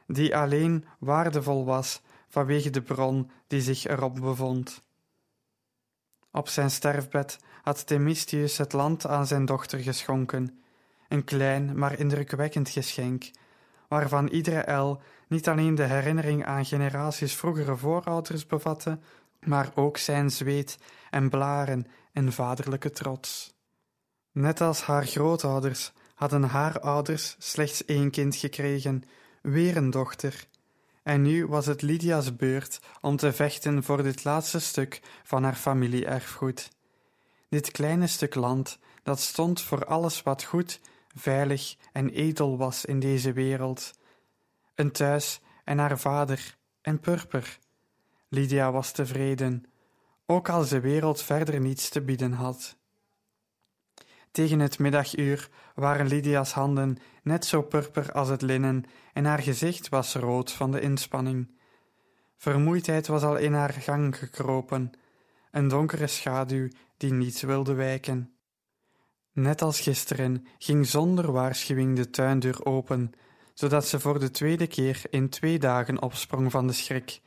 die 0.07 0.37
alleen 0.37 0.85
waardevol 0.98 1.64
was 1.64 2.02
vanwege 2.29 2.70
de 2.70 2.83
bron 2.83 3.31
die 3.46 3.61
zich 3.61 3.87
erop 3.87 4.14
bevond. 4.20 4.85
Op 6.31 6.48
zijn 6.48 6.70
sterfbed 6.70 7.38
had 7.62 7.87
Themistius 7.87 8.59
het 8.59 8.72
land 8.72 9.07
aan 9.07 9.26
zijn 9.26 9.44
dochter 9.44 9.79
geschonken, 9.79 10.61
een 11.09 11.24
klein 11.24 11.79
maar 11.79 11.98
indrukwekkend 11.98 12.68
geschenk, 12.68 13.31
waarvan 13.88 14.29
iedere 14.29 14.61
el 14.61 15.00
niet 15.29 15.48
alleen 15.48 15.74
de 15.74 15.83
herinnering 15.85 16.44
aan 16.44 16.64
generaties 16.64 17.35
vroegere 17.35 17.76
voorouders 17.76 18.46
bevatte, 18.46 18.98
maar 19.40 19.70
ook 19.74 19.96
zijn 19.96 20.31
zweet 20.31 20.79
en 21.11 21.29
blaren 21.29 21.87
en 22.16 22.33
vaderlijke 22.33 22.90
trots. 22.90 23.55
Net 24.33 24.61
als 24.61 24.83
haar 24.83 25.07
grootouders 25.07 25.92
hadden 26.14 26.42
haar 26.42 26.81
ouders 26.81 27.37
slechts 27.38 27.85
één 27.85 28.11
kind 28.11 28.37
gekregen, 28.37 29.02
weer 29.42 29.76
een 29.76 29.90
dochter. 29.90 30.46
En 31.02 31.22
nu 31.22 31.46
was 31.46 31.66
het 31.66 31.83
Lydia's 31.83 32.37
beurt 32.37 32.81
om 33.00 33.16
te 33.16 33.33
vechten 33.33 33.83
voor 33.83 34.02
dit 34.02 34.24
laatste 34.24 34.59
stuk 34.59 35.00
van 35.22 35.42
haar 35.42 35.55
familie-erfgoed. 35.55 36.70
Dit 37.48 37.70
kleine 37.70 38.07
stuk 38.07 38.35
land, 38.35 38.79
dat 39.02 39.20
stond 39.20 39.61
voor 39.61 39.85
alles 39.85 40.22
wat 40.22 40.42
goed, 40.42 40.81
veilig 41.14 41.76
en 41.92 42.09
edel 42.09 42.57
was 42.57 42.85
in 42.85 43.00
deze 43.00 43.33
wereld, 43.33 43.92
een 44.74 44.92
thuis 44.92 45.40
en 45.64 45.79
haar 45.79 45.98
vader 45.98 46.57
en 46.81 47.00
purper. 47.00 47.59
Lydia 48.29 48.72
was 48.72 48.92
tevreden, 48.92 49.64
ook 50.27 50.49
als 50.49 50.69
de 50.69 50.81
wereld 50.81 51.23
verder 51.23 51.61
niets 51.61 51.89
te 51.89 52.01
bieden 52.01 52.33
had. 52.33 52.77
Tegen 54.31 54.61
het 54.61 54.79
middaguur 54.79 55.49
waren 55.75 56.07
Lydia's 56.07 56.53
handen 56.53 56.97
net 57.23 57.45
zo 57.45 57.62
purper 57.62 58.12
als 58.12 58.29
het 58.29 58.43
linnen 58.43 58.85
en 59.12 59.25
haar 59.25 59.43
gezicht 59.43 59.89
was 59.89 60.15
rood 60.15 60.53
van 60.53 60.71
de 60.71 60.81
inspanning. 60.81 61.55
Vermoeidheid 62.37 63.07
was 63.07 63.23
al 63.23 63.37
in 63.37 63.53
haar 63.53 63.73
gang 63.73 64.19
gekropen, 64.19 64.91
een 65.51 65.69
donkere 65.69 66.07
schaduw 66.07 66.69
die 66.97 67.12
niet 67.12 67.41
wilde 67.41 67.75
wijken. 67.75 68.37
Net 69.33 69.62
als 69.62 69.81
gisteren 69.81 70.47
ging 70.59 70.87
zonder 70.87 71.33
waarschuwing 71.33 71.97
de 71.97 72.11
tuindeur 72.11 72.65
open, 72.65 73.12
zodat 73.55 73.87
ze 73.87 74.01
voor 74.01 74.19
de 74.19 74.31
tweede 74.31 74.67
keer 74.67 75.03
in 75.11 75.29
twee 75.29 75.59
dagen 75.59 76.03
opsprong 76.03 76.51
van 76.51 76.67
de 76.67 76.73
schrik. 76.73 77.21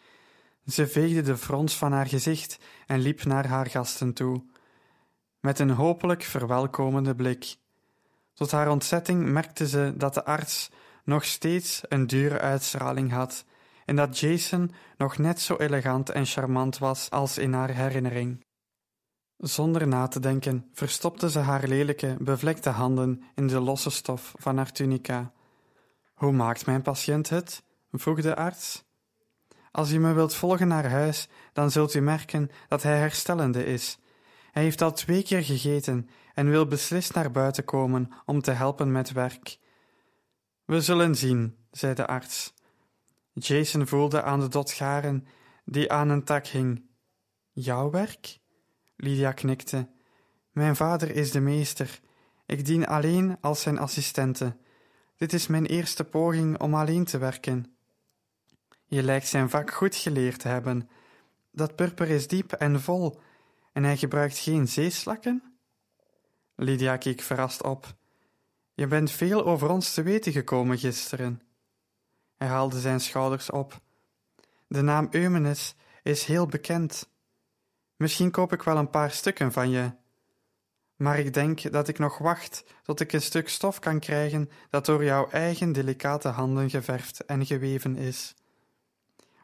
Ze 0.65 0.88
veegde 0.88 1.22
de 1.22 1.38
frons 1.38 1.78
van 1.78 1.91
haar 1.91 2.08
gezicht 2.08 2.60
en 2.88 3.00
liep 3.00 3.24
naar 3.24 3.48
haar 3.48 3.67
gasten 3.67 4.13
toe, 4.13 4.43
met 5.39 5.60
een 5.60 5.69
hopelijk 5.69 6.24
verwelkomende 6.24 7.15
blik. 7.15 7.56
Tot 8.34 8.52
haar 8.52 8.69
ontzetting 8.69 9.26
merkte 9.26 9.67
ze 9.67 9.93
dat 9.98 10.13
de 10.13 10.26
arts 10.26 10.69
nog 11.04 11.26
steeds 11.26 11.82
een 11.88 12.08
dure 12.08 12.39
uitstraling 12.39 13.12
had 13.12 13.45
en 13.86 13.95
dat 13.95 14.19
Jason 14.19 14.72
nog 14.98 15.17
net 15.17 15.39
zo 15.39 15.56
elegant 15.56 16.10
en 16.10 16.26
charmant 16.26 16.78
was 16.78 17.10
als 17.10 17.38
in 17.38 17.54
haar 17.54 17.69
herinnering. 17.69 18.45
Zonder 19.38 19.88
na 19.88 20.08
te 20.08 20.19
denken 20.19 20.69
verstopte 20.74 21.30
ze 21.30 21.39
haar 21.39 21.67
lelijke, 21.67 22.17
bevlekte 22.19 22.69
handen 22.69 23.24
in 23.36 23.48
de 23.48 23.60
losse 23.60 23.89
stof 23.89 24.34
van 24.38 24.58
haar 24.58 24.72
tunica. 24.72 25.32
Hoe 26.13 26.32
maakt 26.32 26.65
mijn 26.65 26.82
patiënt 26.82 27.30
het? 27.30 27.63
vroeg 27.91 28.22
de 28.22 28.36
arts. 28.36 28.84
Als 29.72 29.92
u 29.92 30.00
me 30.00 30.14
wilt 30.14 30.36
volgen 30.36 30.68
naar 30.68 30.90
huis, 30.90 31.28
dan 31.54 31.72
zult 31.72 31.94
u 31.94 32.00
merken 32.00 32.50
dat 32.68 32.84
hij 32.84 32.98
herstellende 32.98 33.66
is. 33.66 33.98
Hij 34.52 34.64
heeft 34.64 34.82
al 34.82 34.94
twee 34.94 35.24
keer 35.24 35.44
gegeten 35.44 36.10
en 36.34 36.50
wil 36.50 36.66
beslist 36.68 37.14
naar 37.14 37.32
buiten 37.32 37.66
komen 37.66 38.12
om 38.26 38.42
te 38.42 38.52
helpen 38.52 38.92
met 38.92 39.12
werk. 39.12 39.60
We 40.66 40.82
zullen 40.82 41.16
zien, 41.16 41.58
zei 41.72 41.94
de 41.94 42.08
arts. 42.08 42.54
Jason 43.34 43.88
voelde 43.88 44.22
aan 44.22 44.40
de 44.40 44.48
dot 44.48 44.72
garen 44.72 45.28
die 45.66 45.92
aan 45.92 46.10
een 46.10 46.24
tak 46.24 46.48
hing. 46.48 46.84
Jouw 47.52 47.90
werk? 47.90 48.40
Lydia 48.96 49.32
knikte. 49.32 49.90
Mijn 50.52 50.76
vader 50.76 51.16
is 51.16 51.32
de 51.32 51.40
meester. 51.40 52.00
Ik 52.46 52.66
dien 52.66 52.88
alleen 52.88 53.38
als 53.42 53.62
zijn 53.62 53.78
assistente. 53.78 54.58
Dit 55.16 55.34
is 55.34 55.48
mijn 55.48 55.66
eerste 55.66 56.04
poging 56.04 56.60
om 56.60 56.76
alleen 56.76 57.06
te 57.06 57.18
werken. 57.18 57.79
Je 58.89 59.04
lijkt 59.04 59.28
zijn 59.28 59.49
vak 59.49 59.71
goed 59.71 59.95
geleerd 59.95 60.39
te 60.39 60.47
hebben. 60.47 60.89
Dat 61.52 61.75
purper 61.75 62.10
is 62.10 62.28
diep 62.28 62.52
en 62.52 62.82
vol, 62.82 63.19
en 63.73 63.84
hij 63.84 63.97
gebruikt 63.97 64.38
geen 64.38 64.67
zeeslakken? 64.67 65.43
Lydia 66.56 66.97
keek 66.97 67.21
verrast 67.21 67.63
op. 67.63 67.95
Je 68.73 68.88
bent 68.88 69.12
veel 69.12 69.45
over 69.45 69.69
ons 69.69 69.93
te 69.93 70.02
weten 70.02 70.32
gekomen 70.32 70.78
gisteren. 70.78 71.41
Hij 72.38 72.47
haalde 72.47 72.80
zijn 72.80 72.99
schouders 72.99 73.49
op. 73.49 73.80
De 74.67 74.82
naam 74.82 75.08
Eumenes 75.12 75.75
is 76.04 76.23
heel 76.23 76.45
bekend. 76.45 77.10
Misschien 77.95 78.32
koop 78.32 78.54
ik 78.54 78.62
wel 78.62 78.78
een 78.78 78.89
paar 78.89 79.12
stukken 79.12 79.52
van 79.52 79.69
je. 79.69 79.91
Maar 80.95 81.19
ik 81.19 81.34
denk 81.34 81.71
dat 81.71 81.88
ik 81.88 81.99
nog 81.99 82.17
wacht 82.17 82.63
tot 82.84 82.99
ik 82.99 83.13
een 83.13 83.21
stuk 83.21 83.49
stof 83.49 83.80
kan 83.80 83.99
krijgen 83.99 84.49
dat 84.69 84.86
door 84.86 85.04
jouw 85.04 85.30
eigen 85.30 85.71
delicate 85.71 86.28
handen 86.28 86.69
geverfd 86.69 87.25
en 87.25 87.45
geweven 87.45 87.95
is. 87.95 88.36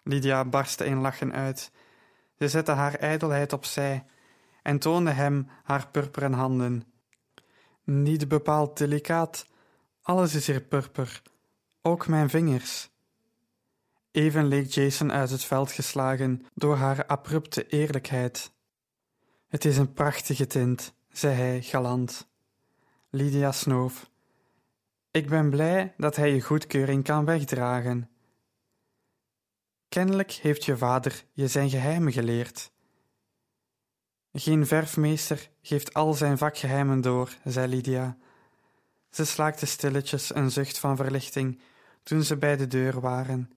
Lydia 0.08 0.46
barstte 0.46 0.86
in 0.86 0.98
lachen 0.98 1.34
uit. 1.34 1.72
Ze 2.38 2.48
zette 2.48 2.72
haar 2.72 2.96
ijdelheid 2.96 3.54
opzij 3.54 4.06
en 4.62 4.80
toonde 4.80 5.12
hem 5.12 5.50
haar 5.63 5.88
purperen 5.88 6.34
handen. 6.34 6.84
Niet 7.84 8.28
bepaald 8.28 8.78
delicaat, 8.78 9.46
alles 10.02 10.36
is 10.36 10.48
hier 10.48 10.62
purper, 10.62 11.22
ook 11.82 12.08
mijn 12.08 12.30
vingers. 12.30 12.89
Even 14.12 14.48
leek 14.48 14.68
Jason 14.68 15.12
uit 15.12 15.30
het 15.30 15.44
veld 15.44 15.72
geslagen 15.72 16.46
door 16.54 16.76
haar 16.76 17.06
abrupte 17.06 17.68
eerlijkheid. 17.68 18.52
Het 19.48 19.65
is 19.65 19.78
een 19.78 19.94
prachtige 19.94 20.48
tint, 20.48 20.94
zei 21.10 21.36
hij 21.36 21.62
galant. 21.62 22.28
Lydia 23.10 23.52
snoof. 23.52 24.10
Ik 25.12 25.30
ben 25.30 25.50
blij 25.50 25.94
dat 25.98 26.15
hij 26.15 26.34
je 26.34 26.41
goedkeuring 26.41 27.04
kan 27.04 27.26
wegdragen. 27.26 28.10
Kennelijk 29.95 30.31
heeft 30.31 30.65
je 30.65 30.77
vader 30.77 31.23
je 31.34 31.47
zijn 31.47 31.69
geheimen 31.69 32.12
geleerd. 32.12 32.71
Geen 34.34 34.67
verfmeester 34.67 35.49
geeft 35.62 35.93
al 35.93 36.13
zijn 36.13 36.38
vakgeheimen 36.38 37.01
door, 37.01 37.36
zei 37.43 37.67
Lydia. 37.67 38.17
Ze 39.10 39.25
slaakte 39.25 39.65
stilletjes 39.65 40.36
een 40.36 40.51
zucht 40.51 40.79
van 40.79 40.95
verlichting 40.95 41.62
toen 42.03 42.23
ze 42.23 42.38
bij 42.38 42.58
de 42.58 42.67
deur 42.67 42.99
waren. 42.99 43.51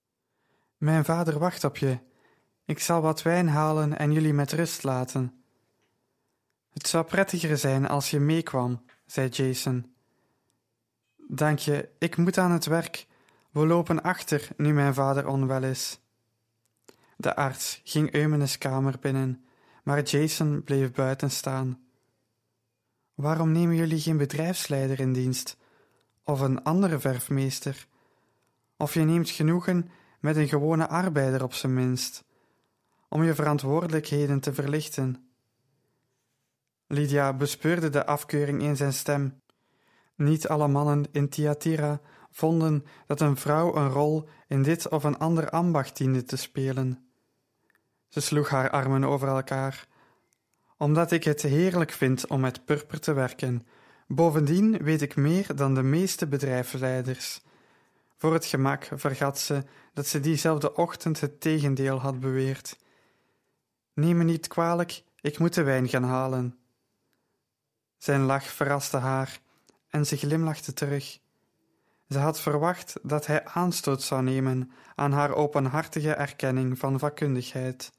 Mijn 0.77 1.05
vader 1.05 1.39
wacht 1.39 1.63
op 1.63 1.77
je. 1.77 1.99
Ik 2.65 2.79
zal 2.79 3.01
wat 3.01 3.21
wijn 3.21 3.47
halen 3.47 3.97
en 3.97 4.11
jullie 4.11 4.33
met 4.33 4.51
rust 4.51 4.83
laten. 4.83 5.43
Het 6.69 6.87
zou 6.87 7.05
prettiger 7.05 7.57
zijn 7.57 7.87
als 7.87 8.09
je 8.09 8.19
meekwam, 8.19 8.85
zei 9.05 9.29
Jason. 9.29 9.93
Dank 11.27 11.59
je, 11.59 11.89
ik 11.97 12.17
moet 12.17 12.37
aan 12.37 12.51
het 12.51 12.65
werk. 12.65 13.07
We 13.51 13.65
lopen 13.65 14.01
achter 14.01 14.47
nu 14.57 14.73
mijn 14.73 14.93
vader 14.93 15.27
onwel 15.27 15.63
is. 15.63 15.99
De 17.21 17.35
arts 17.35 17.81
ging 17.83 18.13
Eumenes 18.13 18.57
kamer 18.57 18.95
binnen, 18.99 19.45
maar 19.83 20.03
Jason 20.03 20.63
bleef 20.63 20.91
buiten 20.91 21.31
staan. 21.31 21.79
Waarom 23.13 23.51
nemen 23.51 23.75
jullie 23.75 23.99
geen 23.99 24.17
bedrijfsleider 24.17 24.99
in 24.99 25.13
dienst? 25.13 25.57
Of 26.23 26.39
een 26.39 26.63
andere 26.63 26.99
verfmeester? 26.99 27.87
Of 28.77 28.93
je 28.93 28.99
neemt 28.99 29.29
genoegen 29.29 29.89
met 30.19 30.35
een 30.35 30.47
gewone 30.47 30.87
arbeider 30.87 31.43
op 31.43 31.53
zijn 31.53 31.73
minst, 31.73 32.23
om 33.09 33.23
je 33.23 33.35
verantwoordelijkheden 33.35 34.39
te 34.39 34.53
verlichten? 34.53 35.29
Lydia 36.87 37.33
bespeurde 37.33 37.89
de 37.89 38.05
afkeuring 38.05 38.61
in 38.61 38.75
zijn 38.75 38.93
stem. 38.93 39.41
Niet 40.15 40.47
alle 40.47 40.67
mannen 40.67 41.05
in 41.11 41.29
Thyatira 41.29 42.01
vonden 42.31 42.85
dat 43.07 43.21
een 43.21 43.37
vrouw 43.37 43.75
een 43.75 43.89
rol 43.89 44.29
in 44.47 44.63
dit 44.63 44.89
of 44.89 45.03
een 45.03 45.17
ander 45.17 45.49
ambacht 45.49 45.97
diende 45.97 46.23
te 46.23 46.35
spelen. 46.35 47.08
Ze 48.09 48.19
sloeg 48.19 48.49
haar 48.49 48.69
armen 48.69 49.03
over 49.03 49.27
elkaar. 49.27 49.87
Omdat 50.77 51.11
ik 51.11 51.23
het 51.23 51.41
heerlijk 51.41 51.91
vind 51.91 52.27
om 52.27 52.39
met 52.39 52.65
purper 52.65 52.99
te 52.99 53.13
werken. 53.13 53.67
Bovendien 54.07 54.77
weet 54.77 55.01
ik 55.01 55.15
meer 55.15 55.55
dan 55.55 55.73
de 55.73 55.83
meeste 55.83 56.27
bedrijfsleiders. 56.27 57.41
Voor 58.17 58.33
het 58.33 58.45
gemak 58.45 58.89
vergat 58.93 59.39
ze 59.39 59.63
dat 59.93 60.07
ze 60.07 60.19
diezelfde 60.19 60.75
ochtend 60.75 61.19
het 61.19 61.41
tegendeel 61.41 61.99
had 61.99 62.19
beweerd. 62.19 62.77
Neem 63.93 64.17
me 64.17 64.23
niet 64.23 64.47
kwalijk, 64.47 65.03
ik 65.21 65.39
moet 65.39 65.53
de 65.53 65.63
wijn 65.63 65.87
gaan 65.87 66.03
halen. 66.03 66.57
Zijn 67.97 68.21
lach 68.21 68.43
verraste 68.43 68.97
haar 68.97 69.39
en 69.89 70.05
ze 70.05 70.17
glimlachte 70.17 70.73
terug. 70.73 71.19
Ze 72.09 72.17
had 72.17 72.39
verwacht 72.39 72.99
dat 73.03 73.25
hij 73.25 73.45
aanstoot 73.45 74.01
zou 74.01 74.23
nemen 74.23 74.71
aan 74.95 75.11
haar 75.11 75.35
openhartige 75.35 76.13
erkenning 76.13 76.79
van 76.79 76.99
vakkundigheid. 76.99 77.91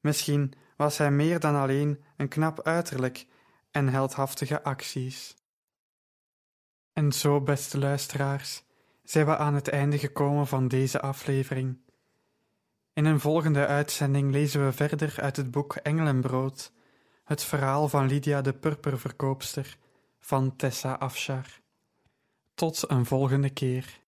Misschien 0.00 0.52
was 0.76 0.98
hij 0.98 1.10
meer 1.10 1.40
dan 1.40 1.54
alleen 1.54 2.04
een 2.16 2.28
knap 2.28 2.62
uiterlijk 2.62 3.26
en 3.70 3.88
heldhaftige 3.88 4.62
acties. 4.62 5.36
En 6.92 7.12
zo, 7.12 7.40
beste 7.40 7.78
luisteraars, 7.78 8.62
zijn 9.02 9.26
we 9.26 9.36
aan 9.36 9.54
het 9.54 9.68
einde 9.68 9.98
gekomen 9.98 10.46
van 10.46 10.68
deze 10.68 11.00
aflevering. 11.00 11.78
In 12.92 13.04
een 13.04 13.20
volgende 13.20 13.66
uitzending 13.66 14.30
lezen 14.30 14.64
we 14.64 14.72
verder 14.72 15.14
uit 15.20 15.36
het 15.36 15.50
boek 15.50 15.74
Engelenbrood, 15.74 16.72
het 17.24 17.42
verhaal 17.42 17.88
van 17.88 18.06
Lydia 18.06 18.40
de 18.40 18.52
purperverkoopster 18.52 19.76
van 20.18 20.56
Tessa 20.56 20.92
Afshar. 20.92 21.60
Tot 22.54 22.90
een 22.90 23.06
volgende 23.06 23.50
keer. 23.50 24.00